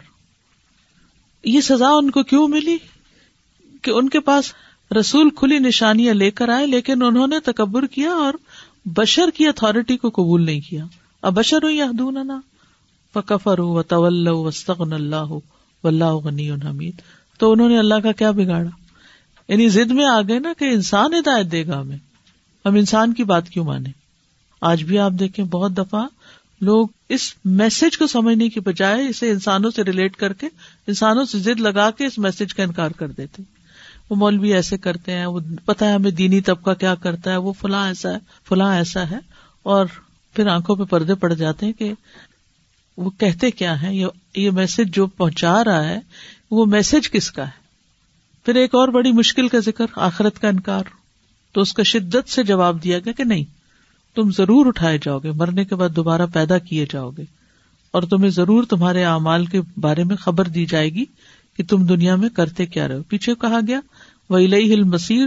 یہ 1.44 1.60
سزا 1.60 1.88
ان 1.88 2.10
کو 2.10 2.22
کیوں 2.22 2.48
ملی؟ 2.48 2.76
کہ 3.82 3.90
ان 3.90 4.08
کے 4.08 4.20
پاس 4.20 4.52
رسول 5.00 5.30
کھلی 5.30 5.58
نشانیاں 5.58 6.14
لے 6.14 6.30
کر 6.30 6.48
آئے، 6.48 6.66
لیکن 6.66 7.02
انہوں 7.02 7.26
نے 7.26 7.40
تکبر 7.40 7.86
کیا 7.86 8.10
اور 8.10 8.34
بشر 8.84 9.30
کی 9.34 9.48
اتارٹی 9.48 9.96
کو 9.96 10.10
قبول 10.10 10.46
نہیں 10.46 10.60
کیا۔ 10.60 10.84
اب 11.22 11.34
بشر 11.34 11.62
ہو 11.62 11.68
یا 11.68 11.86
دون 11.98 12.30
فکفر 13.14 13.58
ہو 13.58 13.82
طول 13.82 14.28
وسطن 14.28 14.92
اللہ 14.92 15.16
ہو 15.16 15.40
غنی 16.18 16.50
حمید۔ 16.50 16.94
تو 17.38 17.52
انہوں 17.52 17.68
نے 17.68 17.78
اللہ 17.78 17.94
کا 17.94 18.12
کیا 18.12 18.30
بگاڑا؟ 18.30 18.70
یعنی 19.48 19.68
ضد 19.68 19.90
میں 19.90 20.04
آ 20.04 20.22
گئے 20.22 20.38
نا 20.38 20.52
کہ 20.58 20.64
انسان 20.64 21.14
ہدایت 21.14 21.52
دے 21.52 21.66
گا 21.66 21.80
ہمیں۔ 21.80 21.98
ہم 22.66 22.74
انسان 22.74 23.14
کی 23.14 23.24
بات 23.24 23.48
کیوں 23.48 23.64
مانے 23.64 23.90
آج 24.60 24.82
بھی 24.82 24.98
آپ 24.98 25.12
دیکھیں 25.12 25.44
بہت 25.44 25.78
دفعہ 25.78 26.06
لوگ 26.60 26.88
اس 27.08 27.34
میسج 27.44 27.98
کو 27.98 28.06
سمجھنے 28.06 28.48
کی 28.48 28.60
بجائے 28.60 29.08
اسے 29.08 29.30
انسانوں 29.30 29.70
سے 29.70 29.82
ریلیٹ 29.82 30.16
کر 30.16 30.32
کے، 30.32 30.46
انسانوں 30.86 31.24
سے 31.24 31.38
ضد 31.38 31.60
لگا 31.60 31.90
کے 31.90 32.06
اس 32.06 32.18
میسج 32.18 32.54
کا 32.54 32.62
انکار 32.62 32.90
کر 32.90 33.08
دیتے۔ 33.08 33.42
وہ 34.10 34.16
مولوی 34.16 34.54
ایسے 34.54 34.78
کرتے 34.78 35.12
ہیں، 35.12 35.26
وہ 35.26 35.40
پتا 35.64 35.88
ہے 35.88 35.92
ہمیں 35.92 36.10
دینی 36.10 36.40
طبقہ 36.40 36.70
کیا 36.70 36.94
کرتا 36.94 37.30
ہے، 37.30 37.36
وہ 37.36 37.52
فلاں 37.52 37.86
ایسا 37.86 38.10
ہے، 38.10 38.18
فلاں 38.48 38.74
ایسا 38.74 39.10
ہے، 39.10 39.18
اور 39.62 39.86
پھر 40.34 40.46
آنکھوں 40.46 40.76
پہ 40.76 40.84
پردے 40.84 41.14
پڑ 41.14 41.32
جاتے 41.32 41.66
ہیں 41.66 41.72
کہ 41.72 41.92
وہ 42.96 43.10
کہتے 43.10 43.50
کیا 43.50 43.82
ہے 43.82 43.94
یہ 44.36 44.50
میسج 44.50 44.94
جو 44.94 45.06
پہنچا 45.06 45.64
رہا 45.64 45.84
ہے، 45.84 45.98
وہ 46.50 46.66
میسج 46.66 47.10
کس 47.10 47.30
کا 47.30 47.46
ہے؟ 47.46 47.58
پھر 48.44 48.54
ایک 48.54 48.74
اور 48.74 48.88
بڑی 48.88 49.12
مشکل 49.12 49.48
کا 49.48 49.58
ذکر، 49.58 49.86
آخرت 49.96 50.40
کا 50.40 50.48
انکار۔ 50.48 50.84
تو 51.52 51.60
اس 51.60 51.72
کا 51.72 51.82
شدت 51.82 52.30
سے 52.30 52.42
جواب 52.42 52.84
دیا 52.84 52.98
گیا 52.98 53.12
کہ 53.12 53.24
نہیں، 53.24 53.44
تم 54.14 54.30
ضرور 54.30 54.66
اٹھائے 54.66 54.98
جاؤ 55.02 55.18
گے، 55.18 55.30
مرنے 55.30 55.64
کے 55.64 55.74
بعد 55.74 55.88
دوبارہ 55.88 56.26
پیدا 56.32 56.58
کیے 56.58 56.86
جاؤ 56.90 57.10
گے۔ 57.10 57.24
اور 57.90 58.02
تمہیں 58.02 58.30
ضرور 58.30 58.64
تمہارے 58.64 59.04
اعمال 59.04 59.46
کے 59.46 59.60
بارے 59.76 60.04
میں 60.04 60.16
خبر 60.16 60.48
دی 60.48 60.66
جائے 60.66 60.88
گی 60.88 61.04
کہ 61.56 61.64
تم 61.64 61.86
دنیا 61.86 62.16
میں 62.16 62.28
کرتے 62.28 62.66
کیا 62.66 62.88
رہو 62.88 63.02
پیچھے 63.02 63.34
کہا 63.34 63.58
گیا 63.66 63.80
وہ 64.30 64.40
ہل 64.40 64.82
مسیر 64.82 65.26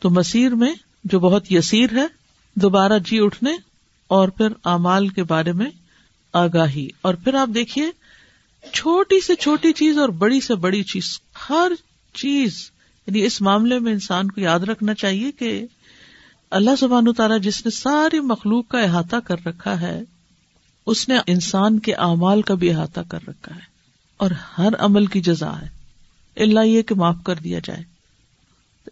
تو 0.00 0.10
مسیر 0.10 0.54
میں 0.54 0.74
جو 1.04 1.20
بہت 1.20 1.52
یسیر 1.52 1.88
ہے، 1.92 2.06
دوبارہ 2.54 2.98
جی 2.98 3.18
اٹھنے 3.20 3.50
اور 4.06 4.28
پھر 4.28 4.48
امال 4.64 5.08
کے 5.08 5.22
بارے 5.22 5.52
میں 5.52 5.70
آگاہی۔ 6.32 6.88
اور 7.02 7.14
پھر 7.14 7.34
آپ 7.34 7.48
دیکھیے، 7.54 7.84
چھوٹی 8.72 9.20
سے 9.20 9.34
چھوٹی 9.34 9.72
چیز 9.72 9.98
اور 9.98 10.08
بڑی 10.08 10.40
سے 10.40 10.54
بڑی 10.54 10.82
چیز، 10.82 11.20
ہر 11.50 11.72
چیز 12.14 12.70
یعنی 13.06 13.24
اس 13.24 13.40
معاملے 13.40 13.78
میں 13.78 13.92
انسان 13.92 14.30
کو 14.30 14.40
یاد 14.40 14.60
رکھنا 14.60 14.94
چاہیے 14.94 15.32
کہ 15.32 15.66
اللہ 16.50 16.70
سبحان 16.78 17.12
تعالیٰ 17.12 17.40
جس 17.40 17.66
نے 17.66 17.70
ساری 17.70 18.20
مخلوق 18.20 18.68
کا 18.68 18.80
احاطہ 18.80 19.16
کر 19.16 19.36
رکھا 19.46 19.80
ہے، 19.80 20.02
اس 20.86 21.08
نے 21.08 21.18
انسان 21.26 21.78
کے 21.78 21.94
اعمال 21.94 22.42
کا 22.42 22.54
بھی 22.54 22.72
احاطہ 22.72 23.00
کر 23.08 23.18
رکھا 23.28 23.54
ہے۔ 23.54 23.60
اور 24.16 24.30
ہر 24.58 24.76
عمل 24.78 25.06
کی 25.06 25.20
جزا 25.20 25.60
ہے۔ 25.60 25.68
اللہ 26.36 26.60
یہ 26.60 26.82
کہ 26.82 26.94
معاف 26.94 27.16
کر 27.24 27.34
دیا 27.34 27.58
جائے۔ 27.64 27.91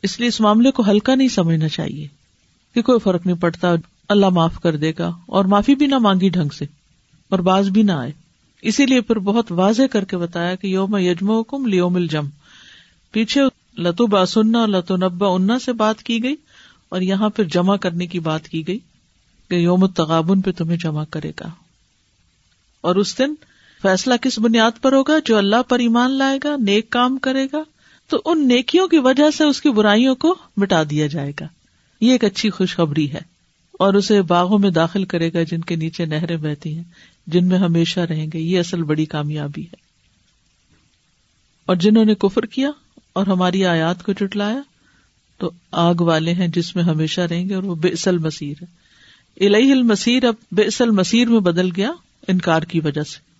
اس 0.02 0.18
لیے 0.18 0.28
اس 0.28 0.40
معاملے 0.40 0.70
کو 0.70 0.82
ہلکا 0.90 1.14
نہیں 1.14 1.28
سمجھنا 1.28 1.68
چاہیے 1.68 2.08
کہ 2.74 2.82
کوئی 2.82 2.98
فرق 2.98 3.26
نہیں 3.26 3.36
پڑتا، 3.36 3.74
اللہ 4.08 4.28
معاف 4.28 4.60
کر 4.60 4.76
دے 4.76 4.92
گا 4.98 5.12
اور 5.26 5.44
معافی 5.44 5.74
بھی 5.74 5.86
نہ 5.86 5.98
مانگی 5.98 6.28
ڈھنگ 6.28 6.48
سے 6.48 6.64
اور 7.28 7.38
باز 7.38 7.68
بھی 7.68 7.82
نہ 7.82 7.92
آئے۔ 7.92 8.12
اسی 8.62 8.86
لیے 8.86 9.00
پھر 9.00 9.18
بہت 9.18 9.52
واضح 9.52 9.82
کر 9.90 10.04
کے 10.04 10.16
بتایا 10.16 10.54
کہ 10.54 10.66
یوم 10.66 10.96
یجم 10.96 11.30
حکم 11.30 11.66
لیوم 11.66 11.96
الجم 11.96 12.26
پیچھے 13.12 13.40
لتو 13.78 14.06
باسنا 14.06 14.58
اور 14.58 14.68
لتو 14.68 14.96
نبا 14.96 15.26
انا 15.28 15.58
سے 15.58 15.72
بات 15.72 16.02
کی 16.02 16.22
گئی 16.22 16.36
اور 16.88 17.00
یہاں 17.00 17.28
پھر 17.28 17.44
جمع 17.44 17.76
کرنے 17.76 18.06
کی 18.06 18.18
بات 18.18 18.48
کی 18.48 18.66
گئی 18.66 18.78
کہ 19.48 19.54
یوم 19.54 19.86
تغابن 19.86 20.40
پہ 20.40 20.52
تمہیں 20.52 20.76
جمع 20.76 21.04
کرے 21.10 21.32
گا۔ 21.40 21.48
اور 22.80 22.96
اس 22.96 23.18
دن 23.18 23.34
فیصلہ 23.82 24.14
کس 24.14 24.38
بنیاد 24.38 24.70
پر 24.82 24.92
ہوگا؟ 24.92 25.14
جو 25.24 25.36
اللہ 25.36 25.62
پر 25.68 25.78
ایمان 25.78 26.10
لائے 26.10 26.38
گا، 26.44 26.56
نیک 26.56 26.90
کام 26.90 27.18
کرے 27.18 27.46
گا 27.52 27.62
تو 28.10 28.22
ان 28.24 28.48
نیکیوں 28.48 28.88
کی 28.88 28.98
وجہ 28.98 29.30
سے 29.30 29.44
اس 29.44 29.60
کی 29.60 29.70
برائیوں 29.70 30.14
کو 30.14 30.34
مٹا 30.56 30.82
دیا 30.90 31.06
جائے 31.06 31.32
گا۔ 31.40 31.46
یہ 32.00 32.12
ایک 32.12 32.24
اچھی 32.24 32.50
خوشخبری 32.50 33.12
ہے 33.12 33.20
اور 33.72 33.94
اسے 33.94 34.22
باغوں 34.22 34.58
میں 34.58 34.70
داخل 34.70 35.04
کرے 35.04 35.32
گا 35.32 35.42
جن 35.42 35.60
کے 35.60 35.76
نیچے 35.76 36.04
نہریں 36.04 36.36
بہتی 36.36 36.76
ہیں، 36.76 36.82
جن 37.26 37.48
میں 37.48 37.58
ہمیشہ 37.58 38.00
رہیں 38.00 38.26
گے۔ 38.34 38.38
یہ 38.38 38.58
اصل 38.58 38.82
بڑی 38.82 39.04
کامیابی 39.04 39.62
ہے۔ 39.62 39.74
اور 41.66 41.76
جنہوں 41.76 42.04
نے 42.04 42.14
کفر 42.14 42.46
کیا 42.46 42.70
اور 43.12 43.26
ہماری 43.26 43.64
آیات 43.64 44.02
کو 44.02 44.12
چٹلایا 44.12 44.60
تو 45.38 45.50
آگ 45.70 45.94
والے 46.00 46.32
ہیں 46.32 46.48
جس 46.48 46.76
میں 46.76 46.84
ہمیشہ 46.84 47.20
رہیں 47.20 47.48
گے 47.48 47.54
اور 47.54 47.62
وہ 47.62 47.74
بے 47.74 47.88
اصل 47.88 48.18
مسیر 48.18 48.54
ہے۔ 48.62 48.66
الہی 49.46 49.72
المسیر 49.72 50.24
اب 50.24 50.34
بے 50.52 50.62
اصل 50.62 50.90
مسیر 50.90 51.28
میں 51.28 51.40
بدل 51.40 51.68
گیا 51.76 51.90
انکار 52.28 52.62
کی 52.62 52.80
وجہ 52.80 53.02
سے۔ 53.02 53.30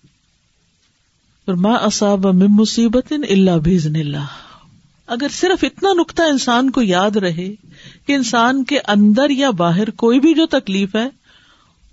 ماں 1.52 1.76
اصاب 1.76 2.26
مصیبت 2.26 3.12
اللہ 3.12 3.58
بھیزن 3.58 3.96
اللہ۔ 3.96 4.49
اگر 5.10 5.26
صرف 5.30 5.64
اتنا 5.64 5.88
نقطہ 5.92 6.22
انسان 6.22 6.70
کو 6.70 6.82
یاد 6.82 7.16
رہے 7.16 7.48
کہ 8.06 8.12
انسان 8.12 8.64
کے 8.64 8.78
اندر 8.86 9.30
یا 9.30 9.50
باہر 9.50 9.90
کوئی 9.90 10.20
بھی 10.20 10.34
جو 10.34 10.46
تکلیف 10.46 10.96
ہے، 10.96 11.08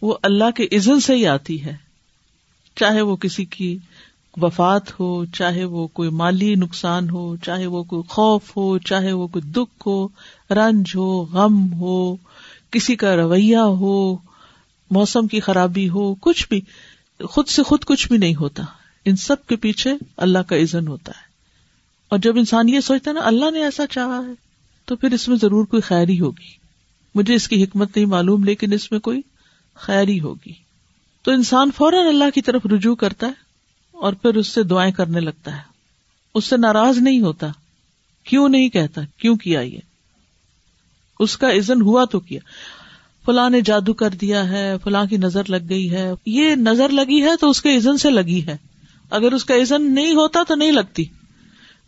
وہ 0.01 0.15
اللہ 0.23 0.51
کے 0.55 0.63
عزن 0.63 0.99
سے 0.99 1.15
ہی 1.15 1.27
آتی 1.27 1.65
ہے۔ 1.65 1.75
چاہے 2.75 3.01
وہ 3.01 3.15
کسی 3.15 3.45
کی 3.45 3.77
وفات 4.41 4.99
ہو، 4.99 5.25
چاہے 5.25 5.63
وہ 5.63 5.87
کوئی 5.87 6.09
مالی 6.09 6.55
نقصان 6.55 7.09
ہو، 7.09 7.35
چاہے 7.35 7.65
وہ 7.65 7.83
کوئی 7.83 8.03
خوف 8.09 8.57
ہو، 8.57 8.77
چاہے 8.77 9.11
وہ 9.11 9.27
کوئی 9.27 9.51
دکھ 9.51 9.87
ہو، 9.87 10.07
رنج 10.49 10.85
ہو، 10.95 11.23
غم 11.23 11.73
ہو، 11.73 12.15
کسی 12.71 12.95
کا 12.95 13.15
رویہ 13.15 13.57
ہو، 13.57 14.15
موسم 14.91 15.27
کی 15.27 15.39
خرابی 15.39 15.89
ہو، 15.89 16.15
کچھ 16.15 16.47
بھی، 16.49 16.61
خود 17.23 17.47
سے 17.47 17.63
خود 17.63 17.85
کچھ 17.85 18.07
بھی 18.07 18.17
نہیں 18.17 18.35
ہوتا۔ 18.35 18.63
ان 19.05 19.15
سب 19.15 19.45
کے 19.45 19.55
پیچھے 19.55 19.93
اللہ 20.17 20.39
کا 20.39 20.55
عزن 20.55 20.87
ہوتا 20.87 21.11
ہے۔ 21.11 21.26
اور 22.09 22.19
جب 22.19 22.37
انسان 22.37 22.69
یہ 22.69 22.79
سوچتا 22.79 23.11
ہے 23.11 23.15
نا، 23.15 23.21
اللہ 23.23 23.51
نے 23.51 23.63
ایسا 23.63 23.87
چاہا 23.87 24.21
ہے، 24.27 24.33
تو 24.85 24.95
پھر 24.95 25.11
اس 25.11 25.27
میں 25.27 25.37
ضرور 25.37 25.65
کوئی 25.65 25.81
خیر 25.81 26.09
ہی 26.09 26.19
ہوگی۔ 26.19 26.67
مجھے 27.15 27.33
اس 27.33 27.47
کی 27.47 27.63
حکمت 27.63 27.95
نہیں 27.95 28.05
معلوم، 28.05 28.43
لیکن 28.43 28.73
اس 28.73 28.91
میں 28.91 28.99
کوئی 28.99 29.21
خیر 29.75 30.07
ہی 30.07 30.19
ہوگی۔ 30.19 30.53
تو 31.23 31.31
انسان 31.31 31.71
فوراً 31.77 32.07
اللہ 32.07 32.23
کی 32.35 32.41
طرف 32.41 32.61
رجوع 32.65 32.95
کرتا 32.95 33.27
ہے 33.27 33.31
اور 33.91 34.13
پھر 34.13 34.35
اس 34.35 34.47
سے 34.47 34.63
دعائیں 34.63 34.93
کرنے 34.93 35.19
لگتا 35.19 35.57
ہے۔ 35.57 35.61
اس 36.35 36.45
سے 36.45 36.57
ناراض 36.57 36.97
نہیں 36.97 37.21
ہوتا۔ 37.21 37.47
کیوں 38.23 38.49
نہیں 38.49 38.69
کہتا؟ 38.69 39.01
کیوں 39.17 39.35
کیا 39.35 39.61
یہ؟ 39.61 39.77
اس 41.19 41.37
کا 41.37 41.51
عزن 41.51 41.81
ہوا 41.81 42.05
تو 42.05 42.19
کیا؟ 42.19 42.39
فلاں 43.25 43.49
نے 43.49 43.61
جادو 43.61 43.93
کر 43.93 44.09
دیا 44.09 44.49
ہے، 44.49 44.73
فلاں 44.83 45.05
کی 45.05 45.17
نظر 45.17 45.41
لگ 45.47 45.69
گئی 45.69 45.91
ہے۔ 45.91 46.11
یہ 46.25 46.55
نظر 46.55 46.89
لگی 46.89 47.21
ہے 47.21 47.35
تو 47.39 47.49
اس 47.49 47.61
کے 47.61 47.77
عزن 47.77 47.97
سے 47.97 48.09
لگی 48.09 48.45
ہے۔ 48.45 48.57
اگر 49.09 49.31
اس 49.31 49.45
کا 49.45 49.55
عزن 49.55 49.93
نہیں 49.93 50.11
ہوتا 50.11 50.43
تو 50.47 50.55
نہیں 50.55 50.71
لگتی۔ 50.71 51.05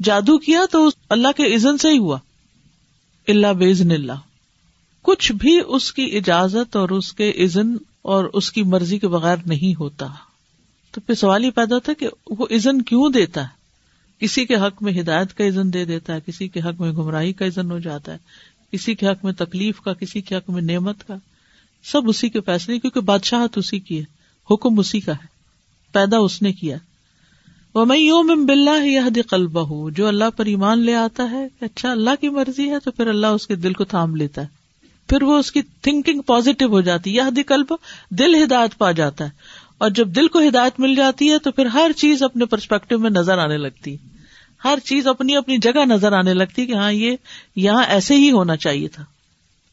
جادو 0.04 0.38
کیا 0.38 0.62
تو 0.72 0.90
اللہ 1.10 1.28
کے 1.38 1.56
عزن 1.56 1.78
سے 1.78 1.90
ہی 1.90 1.98
ہوا۔ 1.98 2.18
اللہ 3.28 3.48
بزن 3.54 3.92
اللہ۔ 3.92 4.12
کچھ 5.02 5.32
بھی 5.32 5.60
اس 5.68 5.94
کی 5.94 6.18
اجازت 6.18 6.76
اور 6.76 6.90
اس 6.90 7.14
کے 7.14 7.32
عزن 7.32 7.76
اور 8.02 8.26
اس 8.26 8.52
کی 8.52 8.64
مرضی 8.64 9.00
کے 9.00 9.08
بغیر 9.08 9.36
نہیں 9.46 9.80
ہوتا۔ 9.80 10.08
تو 10.92 11.02
پھر 11.02 11.16
سوال 11.16 11.46
یہ 11.46 11.52
پیدا 11.52 11.76
ہوتا 11.76 11.92
ہے 11.92 11.96
کہ 11.96 12.08
وہ 12.30 12.46
عزن 12.52 12.82
کیوں 12.82 13.10
دیتا 13.10 13.44
ہے؟ 13.44 13.60
کسی 14.20 14.46
کے 14.46 14.56
حق 14.56 14.84
میں 14.84 15.02
ہدایت 15.02 15.34
کا 15.34 15.48
عزن 15.48 15.74
دے 15.74 15.86
دیتا 15.86 16.14
ہے، 16.14 16.20
کسی 16.26 16.48
کے 16.48 16.60
حق 16.60 16.82
میں 16.82 16.92
گمراہی 16.92 17.34
کا 17.34 17.46
عزن 17.46 17.72
ہو 17.72 17.80
جاتا 17.80 18.14
ہے، 18.14 18.18
کسی 18.72 18.96
کے 18.96 19.08
حق 19.08 19.26
میں 19.26 19.34
تکلیف 19.34 19.82
کا، 19.82 19.94
کسی 19.94 20.22
کے 20.22 20.36
حق 20.36 20.50
میں 20.50 20.62
نعمت 20.62 21.08
کا۔ 21.08 21.16
سب 21.84 22.10
اسی 22.10 22.30
کے 22.30 22.42
فیصلے، 22.42 22.80
کیونکہ 22.80 23.00
بادشاہت 23.00 23.58
اسی 23.58 23.80
کی 23.80 24.00
ہے، 24.00 24.04
حکم 24.54 24.80
اسی 24.80 25.00
کا 25.00 25.12
ہے۔ 25.12 25.26
پیدا 25.92 26.18
اس 26.18 26.42
نے 26.42 26.54
کیا۔ 26.54 26.78
وہ 27.76 27.86
میں 27.86 27.98
یوم 27.98 28.46
بلّہ 28.46 28.86
یہ 28.86 29.22
قلبہ 29.30 29.62
ہوں 29.62 29.92
جو 29.92 30.08
اللہ 30.08 30.30
پر 30.38 30.46
ایمان 30.46 30.80
لے 30.80 30.96
آتا 30.96 31.32
ہے 31.32 31.48
کہ 31.60 31.66
اچھا 31.66 31.92
اللہ 31.92 32.10
کی 32.22 32.30
مرضی 32.30 32.70
ہے 32.70 32.80
تو 32.80 32.92
پھر 32.92 33.08
اللہ 33.08 33.28
اس 33.28 33.48
کے 33.48 33.56
دل 33.56 33.74
کو 33.74 33.84
تھام 33.84 34.16
لیتا 34.16 34.42
ہے۔ 34.42 34.48
پھر 35.10 35.24
وہ 35.24 35.38
اس 35.38 35.52
کی 35.52 35.62
تھنکنگ 35.62 36.22
پازیٹو 36.22 36.66
ہو 36.66 36.82
جاتی 36.82 37.16
یہ 37.16 37.44
کلب 37.48 37.74
دل 38.10 38.44
ہدایت 38.44 38.78
پا 38.78 38.92
جاتا 38.92 39.26
ہے۔ 39.26 39.30
اور 39.78 39.90
جب 39.90 40.08
دل 40.08 40.28
کو 40.28 40.40
ہدایت 40.40 40.80
مل 40.80 40.96
جاتی 40.96 41.32
ہے 41.32 41.38
تو 41.38 41.52
پھر 41.52 41.66
ہر 41.66 41.92
چیز 41.96 42.24
اپنے 42.24 42.46
پرسپیکٹو 42.46 43.00
میں 43.00 43.10
نظر 43.10 43.38
آنے 43.38 43.58
لگتی 43.58 43.98
ہر 44.66 44.80
چیز 44.84 45.08
اپنی 45.08 45.36
اپنی 45.36 45.58
جگہ 45.58 45.86
نظر 45.86 46.12
آنے 46.12 46.34
لگتی 46.34 46.66
کہ 46.66 46.74
ہاں 46.74 46.92
یہ 46.92 47.16
یہاں 47.56 47.84
ایسے 47.84 48.16
ہی 48.16 48.32
ہونا 48.32 48.56
چاہیے 48.56 48.88
تھا۔ 48.88 49.04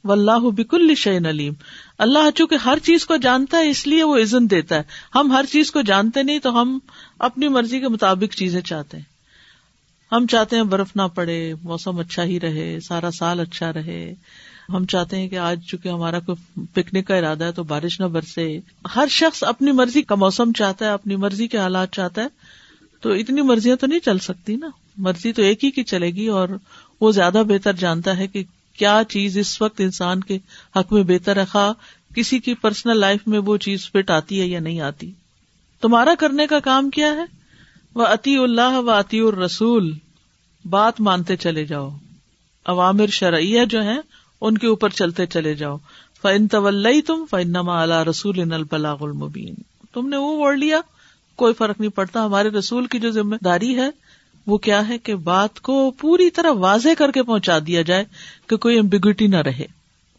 و 0.06 0.12
اللہ 0.12 0.38
بکل 0.38 0.94
شعین 0.94 1.26
علیم۔ 1.26 1.52
اللہ 1.98 2.30
چونکہ 2.34 2.54
ہر 2.54 2.78
چیز 2.82 3.06
کو 3.06 3.16
جانتا 3.16 3.58
ہے، 3.58 3.70
اس 3.70 3.86
لیے 3.86 4.02
وہ 4.02 4.16
عزن 4.16 4.50
دیتا 4.50 4.76
ہے۔ 4.76 4.82
ہم 5.14 5.32
ہر 5.32 5.44
چیز 5.52 5.70
کو 5.70 5.82
جانتے 5.82 6.22
نہیں 6.22 6.38
تو 6.38 6.60
ہم 6.60 6.78
اپنی 7.18 7.48
مرضی 7.48 7.80
کے 7.80 7.88
مطابق 7.88 8.34
چیزیں 8.34 8.60
چاہتے 8.60 8.96
ہیں۔ 8.96 9.04
ہم 10.12 10.26
چاہتے 10.26 10.56
ہیں 10.56 10.62
برف 10.62 10.96
نہ 10.96 11.02
پڑے، 11.14 11.54
موسم 11.62 11.98
اچھا 11.98 12.24
ہی 12.24 12.40
رہے، 12.40 12.80
سارا 12.80 13.10
سال 13.10 13.40
اچھا 13.40 13.72
رہے۔ 13.72 14.14
ہم 14.68 14.86
چاہتے 14.86 15.16
ہیں 15.16 15.28
کہ 15.28 15.38
آج 15.38 15.64
چونکہ 15.64 15.88
ہمارا 15.88 16.18
کوئی 16.18 16.60
پکنک 16.74 17.06
کا 17.06 17.16
ارادہ 17.16 17.44
ہے 17.44 17.52
تو 17.52 17.62
بارش 17.62 18.00
نہ 18.00 18.06
برسے۔ 18.06 18.60
ہر 18.96 19.06
شخص 19.10 19.44
اپنی 19.44 19.72
مرضی 19.72 20.02
کا 20.02 20.14
موسم 20.14 20.52
چاہتا 20.52 20.84
ہے، 20.84 20.90
اپنی 20.90 21.16
مرضی 21.16 21.48
کے 21.48 21.58
حالات 21.58 21.92
چاہتا 21.92 22.22
ہے۔ 22.22 22.26
تو 23.00 23.12
اتنی 23.12 23.42
مرضیاں 23.42 23.76
تو 23.76 23.86
نہیں 23.86 23.98
چل 23.98 24.18
سکتی 24.18 24.56
نا۔ 24.56 24.68
مرضی 24.96 25.32
تو 25.32 25.42
ایک 25.42 25.64
ہی 25.64 25.70
کی 25.70 25.84
چلے 25.84 26.10
گی 26.10 26.26
اور 26.26 26.48
وہ 27.00 27.12
زیادہ 27.12 27.42
بہتر 27.48 27.72
جانتا 27.72 28.16
ہے 28.16 28.26
کہ 28.26 28.44
کیا 28.78 29.02
چیز 29.08 29.38
اس 29.38 29.62
وقت 29.62 29.80
انسان 29.80 30.20
کے 30.20 30.38
حق 30.76 30.92
میں 30.92 31.02
بہتر 31.02 31.36
ہے؟ 31.36 31.44
خواہ 31.44 31.72
کسی 32.14 32.38
کی 32.38 32.54
پرسنل 32.54 32.96
لائف 32.96 33.20
میں 33.26 33.38
وہ 33.38 33.56
چیز 33.56 33.90
فٹ 33.90 34.10
آتی 34.10 34.40
ہے 34.40 34.46
یا 34.46 34.60
نہیں 34.60 34.80
آتی۔ 34.80 35.12
تمہارا 35.80 36.14
کرنے 36.18 36.46
کا 36.46 36.60
کام 36.60 36.90
کیا 36.90 37.12
ہے؟ 37.12 37.24
وہ 37.94 38.06
عطی 38.06 38.36
اللہ 38.36 38.78
و 38.78 38.90
عطی 38.90 39.20
الرسول۔ 39.20 39.92
بات 40.64 41.00
مانتے 41.00 41.36
چلے 41.36 41.64
جاؤ۔ 41.64 41.90
عوامر 42.64 43.06
شرعیہ 43.06 43.64
جو 43.64 43.82
ہیں، 43.82 43.98
ان 44.40 44.58
کے 44.58 44.66
اوپر 44.66 44.88
چلتے 44.88 45.26
چلے 45.26 45.54
جاؤ۔ 45.54 45.76
فن 46.22 46.48
طول 46.48 46.86
تم 47.06 47.24
فنما 47.30 47.82
اللہ 47.82 48.02
رسول 48.02 48.52
البلاغ 48.52 48.96
المبین 49.00 49.54
تم 49.92 50.08
نے 50.08 50.16
وہ 50.16 50.38
وڑ 50.38 50.56
لیا، 50.56 50.80
کوئی 51.36 51.54
فرق 51.54 51.80
نہیں 51.80 51.90
پڑتا۔ 51.90 52.24
ہمارے 52.24 52.48
رسول 52.50 52.86
کی 52.86 52.98
جو 52.98 53.10
ذمہ 53.10 53.36
داری 53.44 53.76
ہے 53.76 53.90
وہ 54.46 54.58
کیا 54.58 54.88
ہے 54.88 54.98
کہ 54.98 55.14
بات 55.14 55.60
کو 55.60 55.90
پوری 55.90 56.30
طرح 56.30 56.50
واضح 56.50 56.88
کر 56.98 57.10
کے 57.10 57.22
پہنچا 57.22 57.58
دیا 57.66 57.82
جائے 57.82 58.04
کہ 58.46 58.56
کوئی 58.56 58.78
امبیگوٹی 58.78 59.26
نہ 59.26 59.36
رہے 59.36 59.66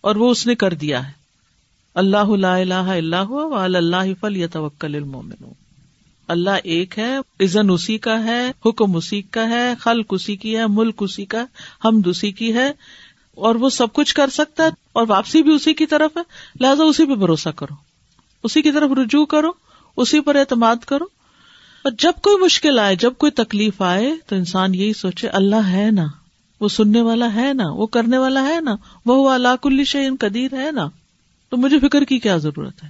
اور 0.01 0.15
وہ 0.15 0.31
اس 0.31 0.47
نے 0.47 0.55
کر 0.55 0.73
دیا 0.73 1.07
ہے۔ 1.07 1.11
اللہ 1.95 2.17
اللہ 2.17 2.73
اللہ 2.73 3.15
اللہ 3.15 4.13
فل 4.19 4.37
یا 4.37 4.47
توکل 4.47 5.03
اللہ 6.27 6.49
ایک 6.63 6.99
ہے 6.99 7.17
عزن 7.39 7.69
اسی 7.69 7.97
کا 7.97 8.23
ہے، 8.23 8.51
حکم 8.65 8.95
اسی 8.95 9.21
کا 9.21 9.49
ہے، 9.49 9.73
خلق 9.79 10.05
اسی 10.09 10.35
کی 10.35 10.57
ہے، 10.57 10.67
ملک 10.67 10.95
اسی 10.99 11.25
کا 11.25 11.45
ہم 11.85 12.01
اسی 12.05 12.31
کی 12.31 12.53
ہے 12.53 12.71
اور 13.35 13.55
وہ 13.55 13.69
سب 13.69 13.93
کچھ 13.93 14.15
کر 14.15 14.29
سکتا 14.29 14.63
ہے 14.63 14.69
اور 14.93 15.05
واپسی 15.07 15.43
بھی 15.43 15.53
اسی 15.53 15.73
کی 15.73 15.85
طرف 15.85 16.17
ہے۔ 16.17 16.21
لہٰذا 16.59 16.83
اسی 16.83 17.05
پہ 17.05 17.15
بھروسہ 17.15 17.49
کرو۔ 17.49 17.75
اسی 18.43 18.61
کی 18.61 18.71
طرف 18.71 18.89
رجوع 18.91 19.25
کرو، 19.25 19.49
اسی 19.97 20.19
پر 20.19 20.35
اعتماد 20.35 20.75
کرو۔ 20.75 21.05
اور 21.87 21.93
جب 21.97 22.11
کوئی 22.23 22.43
مشکل 22.43 22.79
آئے، 22.79 22.95
جب 22.95 23.13
کوئی 23.17 23.31
تکلیف 23.31 23.81
آئے، 23.81 24.13
تو 24.27 24.35
انسان 24.35 24.75
یہی 24.75 24.93
سوچے، 24.93 25.27
اللہ 25.27 25.55
ہے 25.55 25.91
نا، 25.91 26.05
وہ 26.59 26.67
سننے 26.67 27.01
والا 27.01 27.33
ہے 27.33 27.53
نا، 27.53 27.63
وہ 27.67 27.85
کرنے 27.85 28.17
والا 28.17 28.47
ہے 28.47 28.61
نا 28.61 28.75
وہ 29.05 29.29
اللہ 29.29 29.55
کل 29.61 29.83
شعین 29.83 30.15
قدیر 30.19 30.53
ہے 30.53 30.71
نا۔ 30.71 30.89
تو 31.49 31.57
مجھے 31.57 31.79
فکر 31.79 32.03
کی 32.03 32.19
کیا 32.19 32.37
ضرورت 32.37 32.83
ہے؟ 32.83 32.89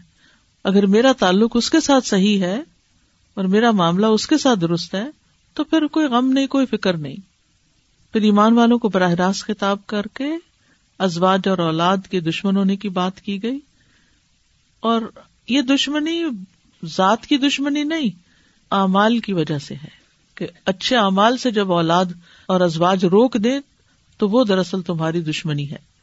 اگر 0.63 0.85
میرا 0.85 1.11
تعلق 1.11 1.51
اس 1.55 1.69
کے 1.69 1.79
ساتھ 1.79 2.07
صحیح 2.07 2.41
ہے 2.41 2.61
اور 3.33 3.43
میرا 3.43 3.71
معاملہ 3.71 4.05
اس 4.05 4.27
کے 4.27 4.37
ساتھ 4.37 4.59
درست 4.59 4.95
ہے، 4.95 5.05
تو 5.53 5.63
پھر 5.63 5.87
کوئی 5.87 6.05
غم 6.05 6.31
نہیں، 6.31 6.47
کوئی 6.47 6.65
فکر 6.65 6.97
نہیں۔ 6.97 7.15
پھر 8.13 8.21
ایمان 8.21 8.53
والوں 8.53 8.77
کو 8.77 8.89
براہ 8.89 9.11
راست 9.11 9.43
خطاب 9.43 9.87
کر 9.87 10.01
کے 10.13 10.27
ازواج 10.99 11.47
اور 11.47 11.57
اولاد 11.57 11.97
کے 12.11 12.19
دشمن 12.19 12.57
ہونے 12.57 12.75
کی 12.75 12.89
بات 12.89 13.21
کی 13.21 13.43
گئی۔ 13.43 13.59
اور 14.79 15.01
یہ 15.47 15.61
دشمنی 15.61 16.23
ذات 16.85 17.25
کی 17.25 17.37
دشمنی 17.37 17.83
نہیں 17.83 18.26
اعمال 18.71 19.19
کی 19.19 19.33
وجہ 19.33 19.57
سے 19.57 19.75
ہے 19.75 19.97
کہ 20.35 20.47
اچھے 20.65 20.97
اعمال 20.97 21.37
سے 21.37 21.51
جب 21.51 21.71
اولاد 21.71 22.05
اور 22.45 22.61
ازواج 22.61 23.05
روک 23.05 23.33
دے 23.33 23.59
تو 24.17 24.29
وہ 24.29 24.43
دراصل 24.43 24.81
تمہاری 24.81 25.21
دشمنی 25.21 25.71
ہے۔ 25.71 25.97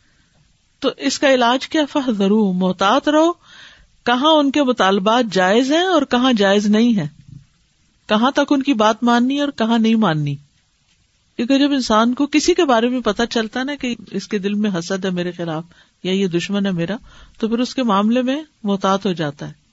تو 0.79 0.91
اس 0.97 1.19
کا 1.19 1.35
علاج 1.35 1.69
کیا؟ 1.69 1.83
فہ 1.93 2.11
ضرور 2.19 2.55
محتاط 2.55 3.09
رہو۔ 3.09 3.33
کہاں 4.07 4.33
ان 4.33 4.51
کے 4.51 4.63
مطالبات 4.63 5.25
جائز 5.33 5.73
ہیں 5.73 5.85
اور 5.85 6.03
کہاں 6.03 6.33
جائز 6.33 6.67
نہیں 6.67 6.97
ہے 6.97 7.09
کہاں 8.09 8.31
تک 8.31 8.53
ان 8.53 8.63
کی 8.63 8.75
بات 8.75 9.03
ماننی 9.03 9.41
اور 9.41 9.49
کہاں 9.49 9.79
نہیں 9.79 9.95
ماننی؟ 9.95 10.35
کیونکہ 11.37 11.59
جب 11.59 11.73
انسان 11.73 12.15
کو 12.15 12.27
کسی 12.27 12.55
کے 12.55 12.65
بارے 12.65 12.89
میں 12.89 13.01
پتا 13.01 13.27
چلتا 13.27 13.63
نا 13.63 13.75
کہ 13.75 13.95
اس 14.11 14.29
کے 14.29 14.39
دل 14.39 14.55
میں 14.55 14.71
حسد 14.79 15.05
ہے 15.05 15.11
میرے 15.11 15.33
خلاف 15.33 15.65
یا 16.03 16.13
یہ 16.13 16.27
دشمن 16.27 16.67
ہے 16.67 16.71
میرا، 16.71 16.97
تو 17.39 17.49
پھر 17.49 17.59
اس 17.59 17.75
کے 17.75 17.83
معاملے 17.83 18.23
میں 18.23 18.43
محتاط 18.63 19.07
ہو 19.07 19.13
جاتا 19.13 19.49
ہے۔ 19.49 19.64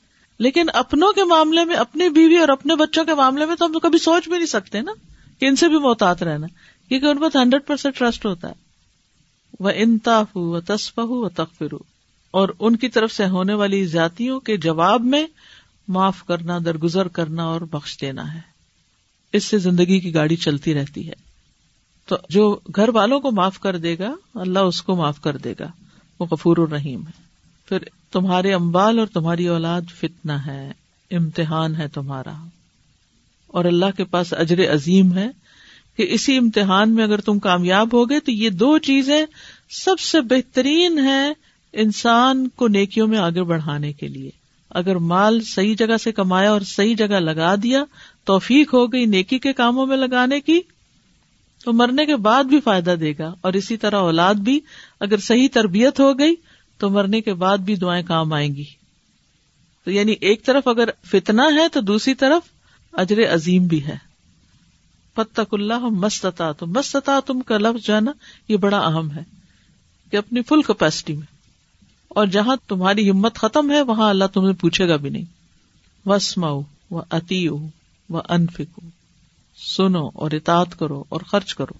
لیکن 0.41 0.65
اپنوں 0.73 1.13
کے 1.13 1.23
معاملے 1.23 1.65
میں، 1.65 1.75
اپنی 1.75 2.09
بیوی 2.09 2.37
اور 2.37 2.49
اپنے 2.49 2.75
بچوں 2.75 3.05
کے 3.05 3.15
معاملے 3.15 3.45
میں 3.45 3.55
تو 3.55 3.65
ہم 3.65 3.79
کبھی 3.79 3.99
سوچ 3.99 4.27
بھی 4.27 4.37
نہیں 4.37 4.45
سکتے 4.45 4.81
نا 4.81 4.91
کہ 5.39 5.45
ان 5.45 5.55
سے 5.55 5.67
بھی 5.67 5.79
محتاط 5.79 6.23
رہنا 6.23 6.47
کیونکہ 6.89 7.05
ان 7.05 7.17
پر 7.17 7.37
ہنڈریڈ 7.37 7.67
پرسینٹ 7.67 7.97
ٹرسٹ 7.97 8.25
ہوتا 8.25 8.47
ہے۔ 8.47 8.53
وہ 9.59 9.71
انتاف 9.75 10.35
ہو 10.35 10.61
تصف 10.61 10.99
ہو 10.99 11.29
تخفر 11.29 11.75
اور 12.31 12.49
ان 12.59 12.75
کی 12.75 12.89
طرف 12.89 13.11
سے 13.11 13.25
ہونے 13.25 13.53
والی 13.53 13.85
ذاتیوں 13.85 14.39
کے 14.39 14.57
جواب 14.57 15.01
میں 15.01 15.27
معاف 15.87 16.23
کرنا، 16.23 16.57
درگزر 16.65 17.07
کرنا 17.07 17.43
اور 17.43 17.61
بخش 17.61 17.97
دینا 18.01 18.33
ہے۔ 18.33 18.41
اس 19.33 19.43
سے 19.43 19.57
زندگی 19.57 19.99
کی 19.99 20.13
گاڑی 20.13 20.35
چلتی 20.35 20.73
رہتی 20.73 21.09
ہے۔ 21.09 21.15
تو 22.05 22.15
جو 22.29 22.59
گھر 22.75 22.89
والوں 22.89 23.19
کو 23.19 23.31
معاف 23.31 23.59
کر 23.59 23.77
دے 23.77 23.97
گا، 23.99 24.15
اللہ 24.35 24.59
اس 24.59 24.81
کو 24.81 24.95
معاف 24.95 25.21
کر 25.21 25.37
دے 25.37 25.53
گا۔ 25.59 25.67
وہ 26.19 26.25
غفور 26.31 26.57
الرحیم 26.57 27.07
ہے۔ 27.07 27.30
پھر 27.71 27.89
تمہارے 28.11 28.53
امبال 28.53 28.99
اور 28.99 29.07
تمہاری 29.07 29.47
اولاد 29.47 29.81
فتنا 29.99 30.45
ہے، 30.45 30.71
امتحان 31.11 31.75
ہے 31.75 31.87
تمہارا۔ 31.87 32.45
اور 33.47 33.65
اللہ 33.65 33.85
کے 33.97 34.03
پاس 34.03 34.33
اجر 34.33 34.73
عظیم 34.73 35.17
ہے 35.17 35.27
کہ 35.97 36.07
اسی 36.09 36.37
امتحان 36.37 36.91
میں 36.91 37.03
اگر 37.03 37.21
تم 37.21 37.39
کامیاب 37.39 37.93
ہو 37.93 38.09
گئے 38.09 38.19
تو 38.19 38.31
یہ 38.31 38.49
دو 38.49 38.77
چیزیں 38.77 39.25
سب 39.69 39.99
سے 39.99 40.21
بہترین 40.21 40.99
ہے 40.99 41.33
انسان 41.73 42.47
کو 42.47 42.67
نیکیوں 42.67 43.07
میں 43.07 43.17
آگے 43.17 43.43
بڑھانے 43.43 43.93
کے 43.93 44.07
لیے۔ 44.07 44.29
اگر 44.69 44.95
مال 44.95 45.41
صحیح 45.41 45.75
جگہ 45.77 45.97
سے 45.97 46.11
کمایا 46.11 46.51
اور 46.51 46.61
صحیح 46.61 46.95
جگہ 46.95 47.19
لگا 47.19 47.55
دیا، 47.63 47.83
توفیق 48.23 48.73
ہو 48.73 48.93
گئی 48.93 49.05
نیکی 49.05 49.39
کے 49.39 49.53
کاموں 49.53 49.85
میں 49.85 49.97
لگانے 49.97 50.39
کی، 50.39 50.59
تو 51.65 51.73
مرنے 51.73 52.05
کے 52.05 52.15
بعد 52.15 52.43
بھی 52.43 52.59
فائدہ 52.59 52.95
دے 52.99 53.13
گا۔ 53.19 53.33
اور 53.41 53.53
اسی 53.53 53.77
طرح 53.77 53.95
اولاد 53.95 54.33
بھی 54.33 54.59
اگر 54.99 55.17
صحیح 55.17 55.47
تربیت 55.53 55.99
ہو 55.99 56.19
گئی 56.19 56.35
تو 56.81 56.89
مرنے 56.89 57.21
کے 57.21 57.33
بعد 57.33 57.57
بھی 57.57 57.75
دعائیں 57.75 58.03
کام 58.07 58.33
آئیں 58.33 58.55
گی۔ 58.55 58.63
تو 59.85 59.91
یعنی 59.91 60.15
ایک 60.21 60.45
طرف 60.45 60.67
اگر 60.67 60.89
فتنا 61.03 61.43
ہے 61.43 61.67
تو 61.69 61.81
دوسری 61.81 62.13
طرف 62.13 62.41
اجر 62.93 63.33
عظیم 63.33 63.67
بھی 63.67 63.85
ہے۔ 63.85 63.97
فتق 65.15 65.53
اللہ 65.53 65.79
مستتا 65.79 66.51
تم 66.51 66.71
مستتا 66.71 67.19
تم 67.25 67.41
کا 67.41 67.57
لفظ 67.57 67.85
جو 67.85 67.95
ہے 67.95 68.01
نا 68.01 68.11
یہ 68.47 68.57
بڑا 68.57 68.79
اہم 68.79 69.11
ہے 69.11 69.23
کہ 70.11 70.17
اپنی 70.17 70.41
فل 70.41 70.61
کیپیسٹی 70.61 71.13
میں۔ 71.13 71.25
اور 72.07 72.27
جہاں 72.27 72.55
تمہاری 72.67 73.09
ہمت 73.09 73.35
ختم 73.35 73.71
ہے، 73.71 73.81
وہاں 73.81 74.09
اللہ 74.09 74.25
تمہیں 74.33 74.53
پوچھے 74.53 74.87
گا 74.87 74.95
بھی 74.95 75.09
نہیں۔ 75.09 75.25
وسماؤ 76.05 76.61
و 76.91 76.99
اتی 76.99 77.47
و 77.47 78.17
انفکو 78.29 78.81
سنو 79.57 80.09
اور 80.13 80.31
اطاعت 80.31 80.79
کرو 80.79 81.03
اور 81.09 81.21
خرچ 81.21 81.55
کرو۔ 81.55 81.73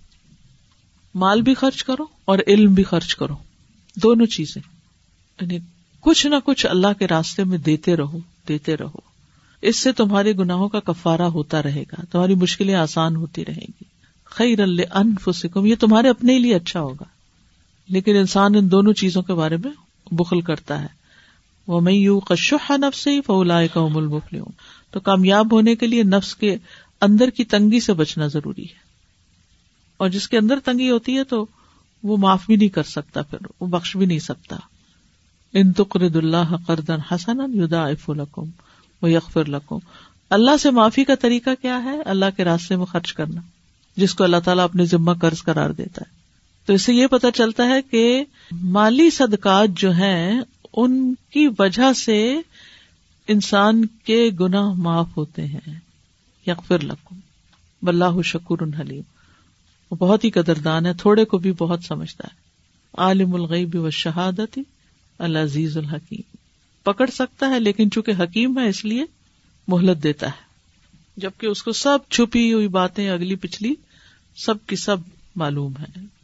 مال 1.16 1.42
بھی 1.42 1.54
خرچ 1.54 1.84
کرو 1.84 2.06
اور 2.26 2.40
علم 2.48 2.74
بھی 2.74 2.84
خرچ 2.84 3.16
کرو۔ 3.16 3.36
دونوں 3.96 4.26
چیزیں۔ 4.26 4.81
یعنی 5.41 5.58
کچھ 5.99 6.27
نہ 6.27 6.36
کچھ 6.45 6.65
اللہ 6.65 6.88
کے 6.99 7.08
راستے 7.08 7.43
میں 7.43 7.58
دیتے 7.58 7.95
رہو 7.95 8.19
دیتے 8.47 8.77
رہو۔ 8.77 8.99
اس 9.62 9.80
سے 9.80 9.91
تمہارے 9.91 10.34
گناہوں 10.34 10.69
کا 10.69 10.80
کفارا 10.80 11.27
ہوتا 11.27 11.63
رہے 11.63 11.84
گا، 11.84 12.01
تمہاری 12.12 12.36
مشکلیں 12.36 12.75
آسان 12.75 13.15
ہوتی 13.15 13.45
رہیں 13.45 13.67
گی۔ 13.67 13.84
خیر 14.25 14.60
انفسکم 14.93 15.65
یہ 15.65 15.75
تمہارے 15.80 16.10
اپنے 16.10 16.39
لیے 16.39 16.56
اچھا 16.56 16.82
ہوگا۔ 16.82 17.04
لیکن 17.89 18.15
انسان 18.15 18.56
ان 18.56 18.71
دونوں 18.71 18.93
چیزوں 18.93 19.21
کے 19.21 19.34
بارے 19.34 19.58
میں 19.58 19.71
بخل 20.12 20.41
کرتا 20.41 20.82
ہے۔ 20.82 20.88
وہ 21.67 21.82
میں 21.82 21.93
یو 21.93 22.19
کشوہ 22.19 22.77
نفس 22.77 23.08
ہی 23.08 23.21
فولا 23.21 23.67
کا 23.67 23.80
امول 23.80 24.06
ہوں 24.06 24.51
تو 24.91 24.99
کامیاب 24.99 25.54
ہونے 25.54 25.75
کے 25.75 25.88
لیے 25.88 26.04
نفس 26.04 26.36
کے 26.36 26.56
اندر 27.01 27.30
کی 27.30 27.45
تنگی 27.45 27.80
سے 27.80 27.93
بچنا 27.93 28.27
ضروری 28.27 28.63
ہے۔ 28.63 28.80
اور 29.97 30.10
جس 30.10 30.30
کے 30.30 30.38
اندر 30.38 30.60
تنگی 30.65 30.89
ہوتی 30.89 31.17
ہے 31.17 31.23
تو 31.23 31.45
وہ 32.04 32.17
معاف 32.17 32.45
بھی 32.45 32.56
نہیں 32.56 32.69
کر 32.69 32.84
سکتا، 32.84 33.21
پھر 33.21 33.38
وہ 33.60 33.67
بخش 33.67 33.97
بھی 33.97 34.06
نہیں 34.06 34.19
سکتا۔ 34.19 34.56
ان 35.54 35.74
تقرد 35.74 36.16
اللہ 36.16 36.56
قردن 36.68 37.00
حسن 37.12 37.64
یدا 37.64 37.90
لکم 37.90 38.46
و 39.02 39.08
لکم۔ 39.48 39.78
اللہ 40.30 40.58
سے 40.58 40.72
معافی 40.72 41.04
کا 41.04 41.16
طریقہ 41.16 41.50
کیا 41.62 41.84
ہے؟ 41.84 42.02
اللہ 42.02 42.26
کے 42.38 42.44
راستے 42.44 42.76
میں 42.76 42.86
خرچ 42.86 43.14
کرنا، 43.14 43.42
جس 43.96 44.14
کو 44.14 44.24
اللہ 44.24 44.38
تعالیٰ 44.46 44.64
اپنے 44.64 44.86
ذمہ 44.86 45.12
قرض 45.22 45.44
قرار 45.44 45.70
دیتا 45.70 46.02
ہے۔ 46.08 46.16
تو 46.66 46.74
اس 46.74 46.82
سے 46.82 46.94
یہ 46.94 47.08
پتا 47.08 47.32
چلتا 47.32 47.68
ہے 47.68 47.82
کہ 47.82 48.24
مالی 48.52 49.10
صدقات 49.10 49.70
جو 49.78 49.92
ہیں، 49.92 50.42
ان 50.74 51.14
کی 51.30 51.48
وجہ 51.60 51.94
سے 51.94 52.36
انسان 53.28 53.86
کے 53.86 54.30
گناہ 54.40 54.70
معاف 54.70 55.18
ہوتے 55.18 55.46
ہیں۔ 55.46 55.80
یکفر 56.48 56.80
لکم۔ 56.80 57.16
بلّہ 57.82 58.22
شکر 58.22 58.82
حلیم۔ 58.82 59.02
وہ 59.92 59.96
بہت 59.96 60.24
ہی 60.24 60.32
قدردان 60.32 60.86
ہے، 60.86 60.94
تھوڑے 60.94 61.26
کو 61.26 61.38
بھی 61.38 61.52
بہت 61.52 61.84
سمجھتا 61.84 62.28
ہے۔ 62.32 62.36
عالم 62.98 63.36
الغیب 63.36 63.76
و 63.76 63.90
شہادتی 63.90 64.62
العزیز 65.21 65.77
الحکیم۔ 65.77 66.38
پکڑ 66.84 67.10
سکتا 67.10 67.49
ہے 67.49 67.60
لیکن 67.60 67.91
چونکہ 67.91 68.12
حکیم 68.19 68.60
ہے 68.60 68.67
اس 68.67 68.86
لیے 68.86 69.05
مہلت 69.67 70.03
دیتا 70.03 70.27
ہے۔ 70.27 70.51
جبکہ 71.17 71.45
اس 71.45 71.63
کو 71.63 71.71
سب 71.71 71.97
چھپی 72.10 72.53
ہوئی 72.53 72.67
باتیں 72.67 73.10
اگلی 73.10 73.36
پچھلی 73.36 73.75
سب 74.36 74.65
کی 74.67 74.75
سب 74.75 74.97
معلوم 75.36 75.73
ہے 75.79 76.20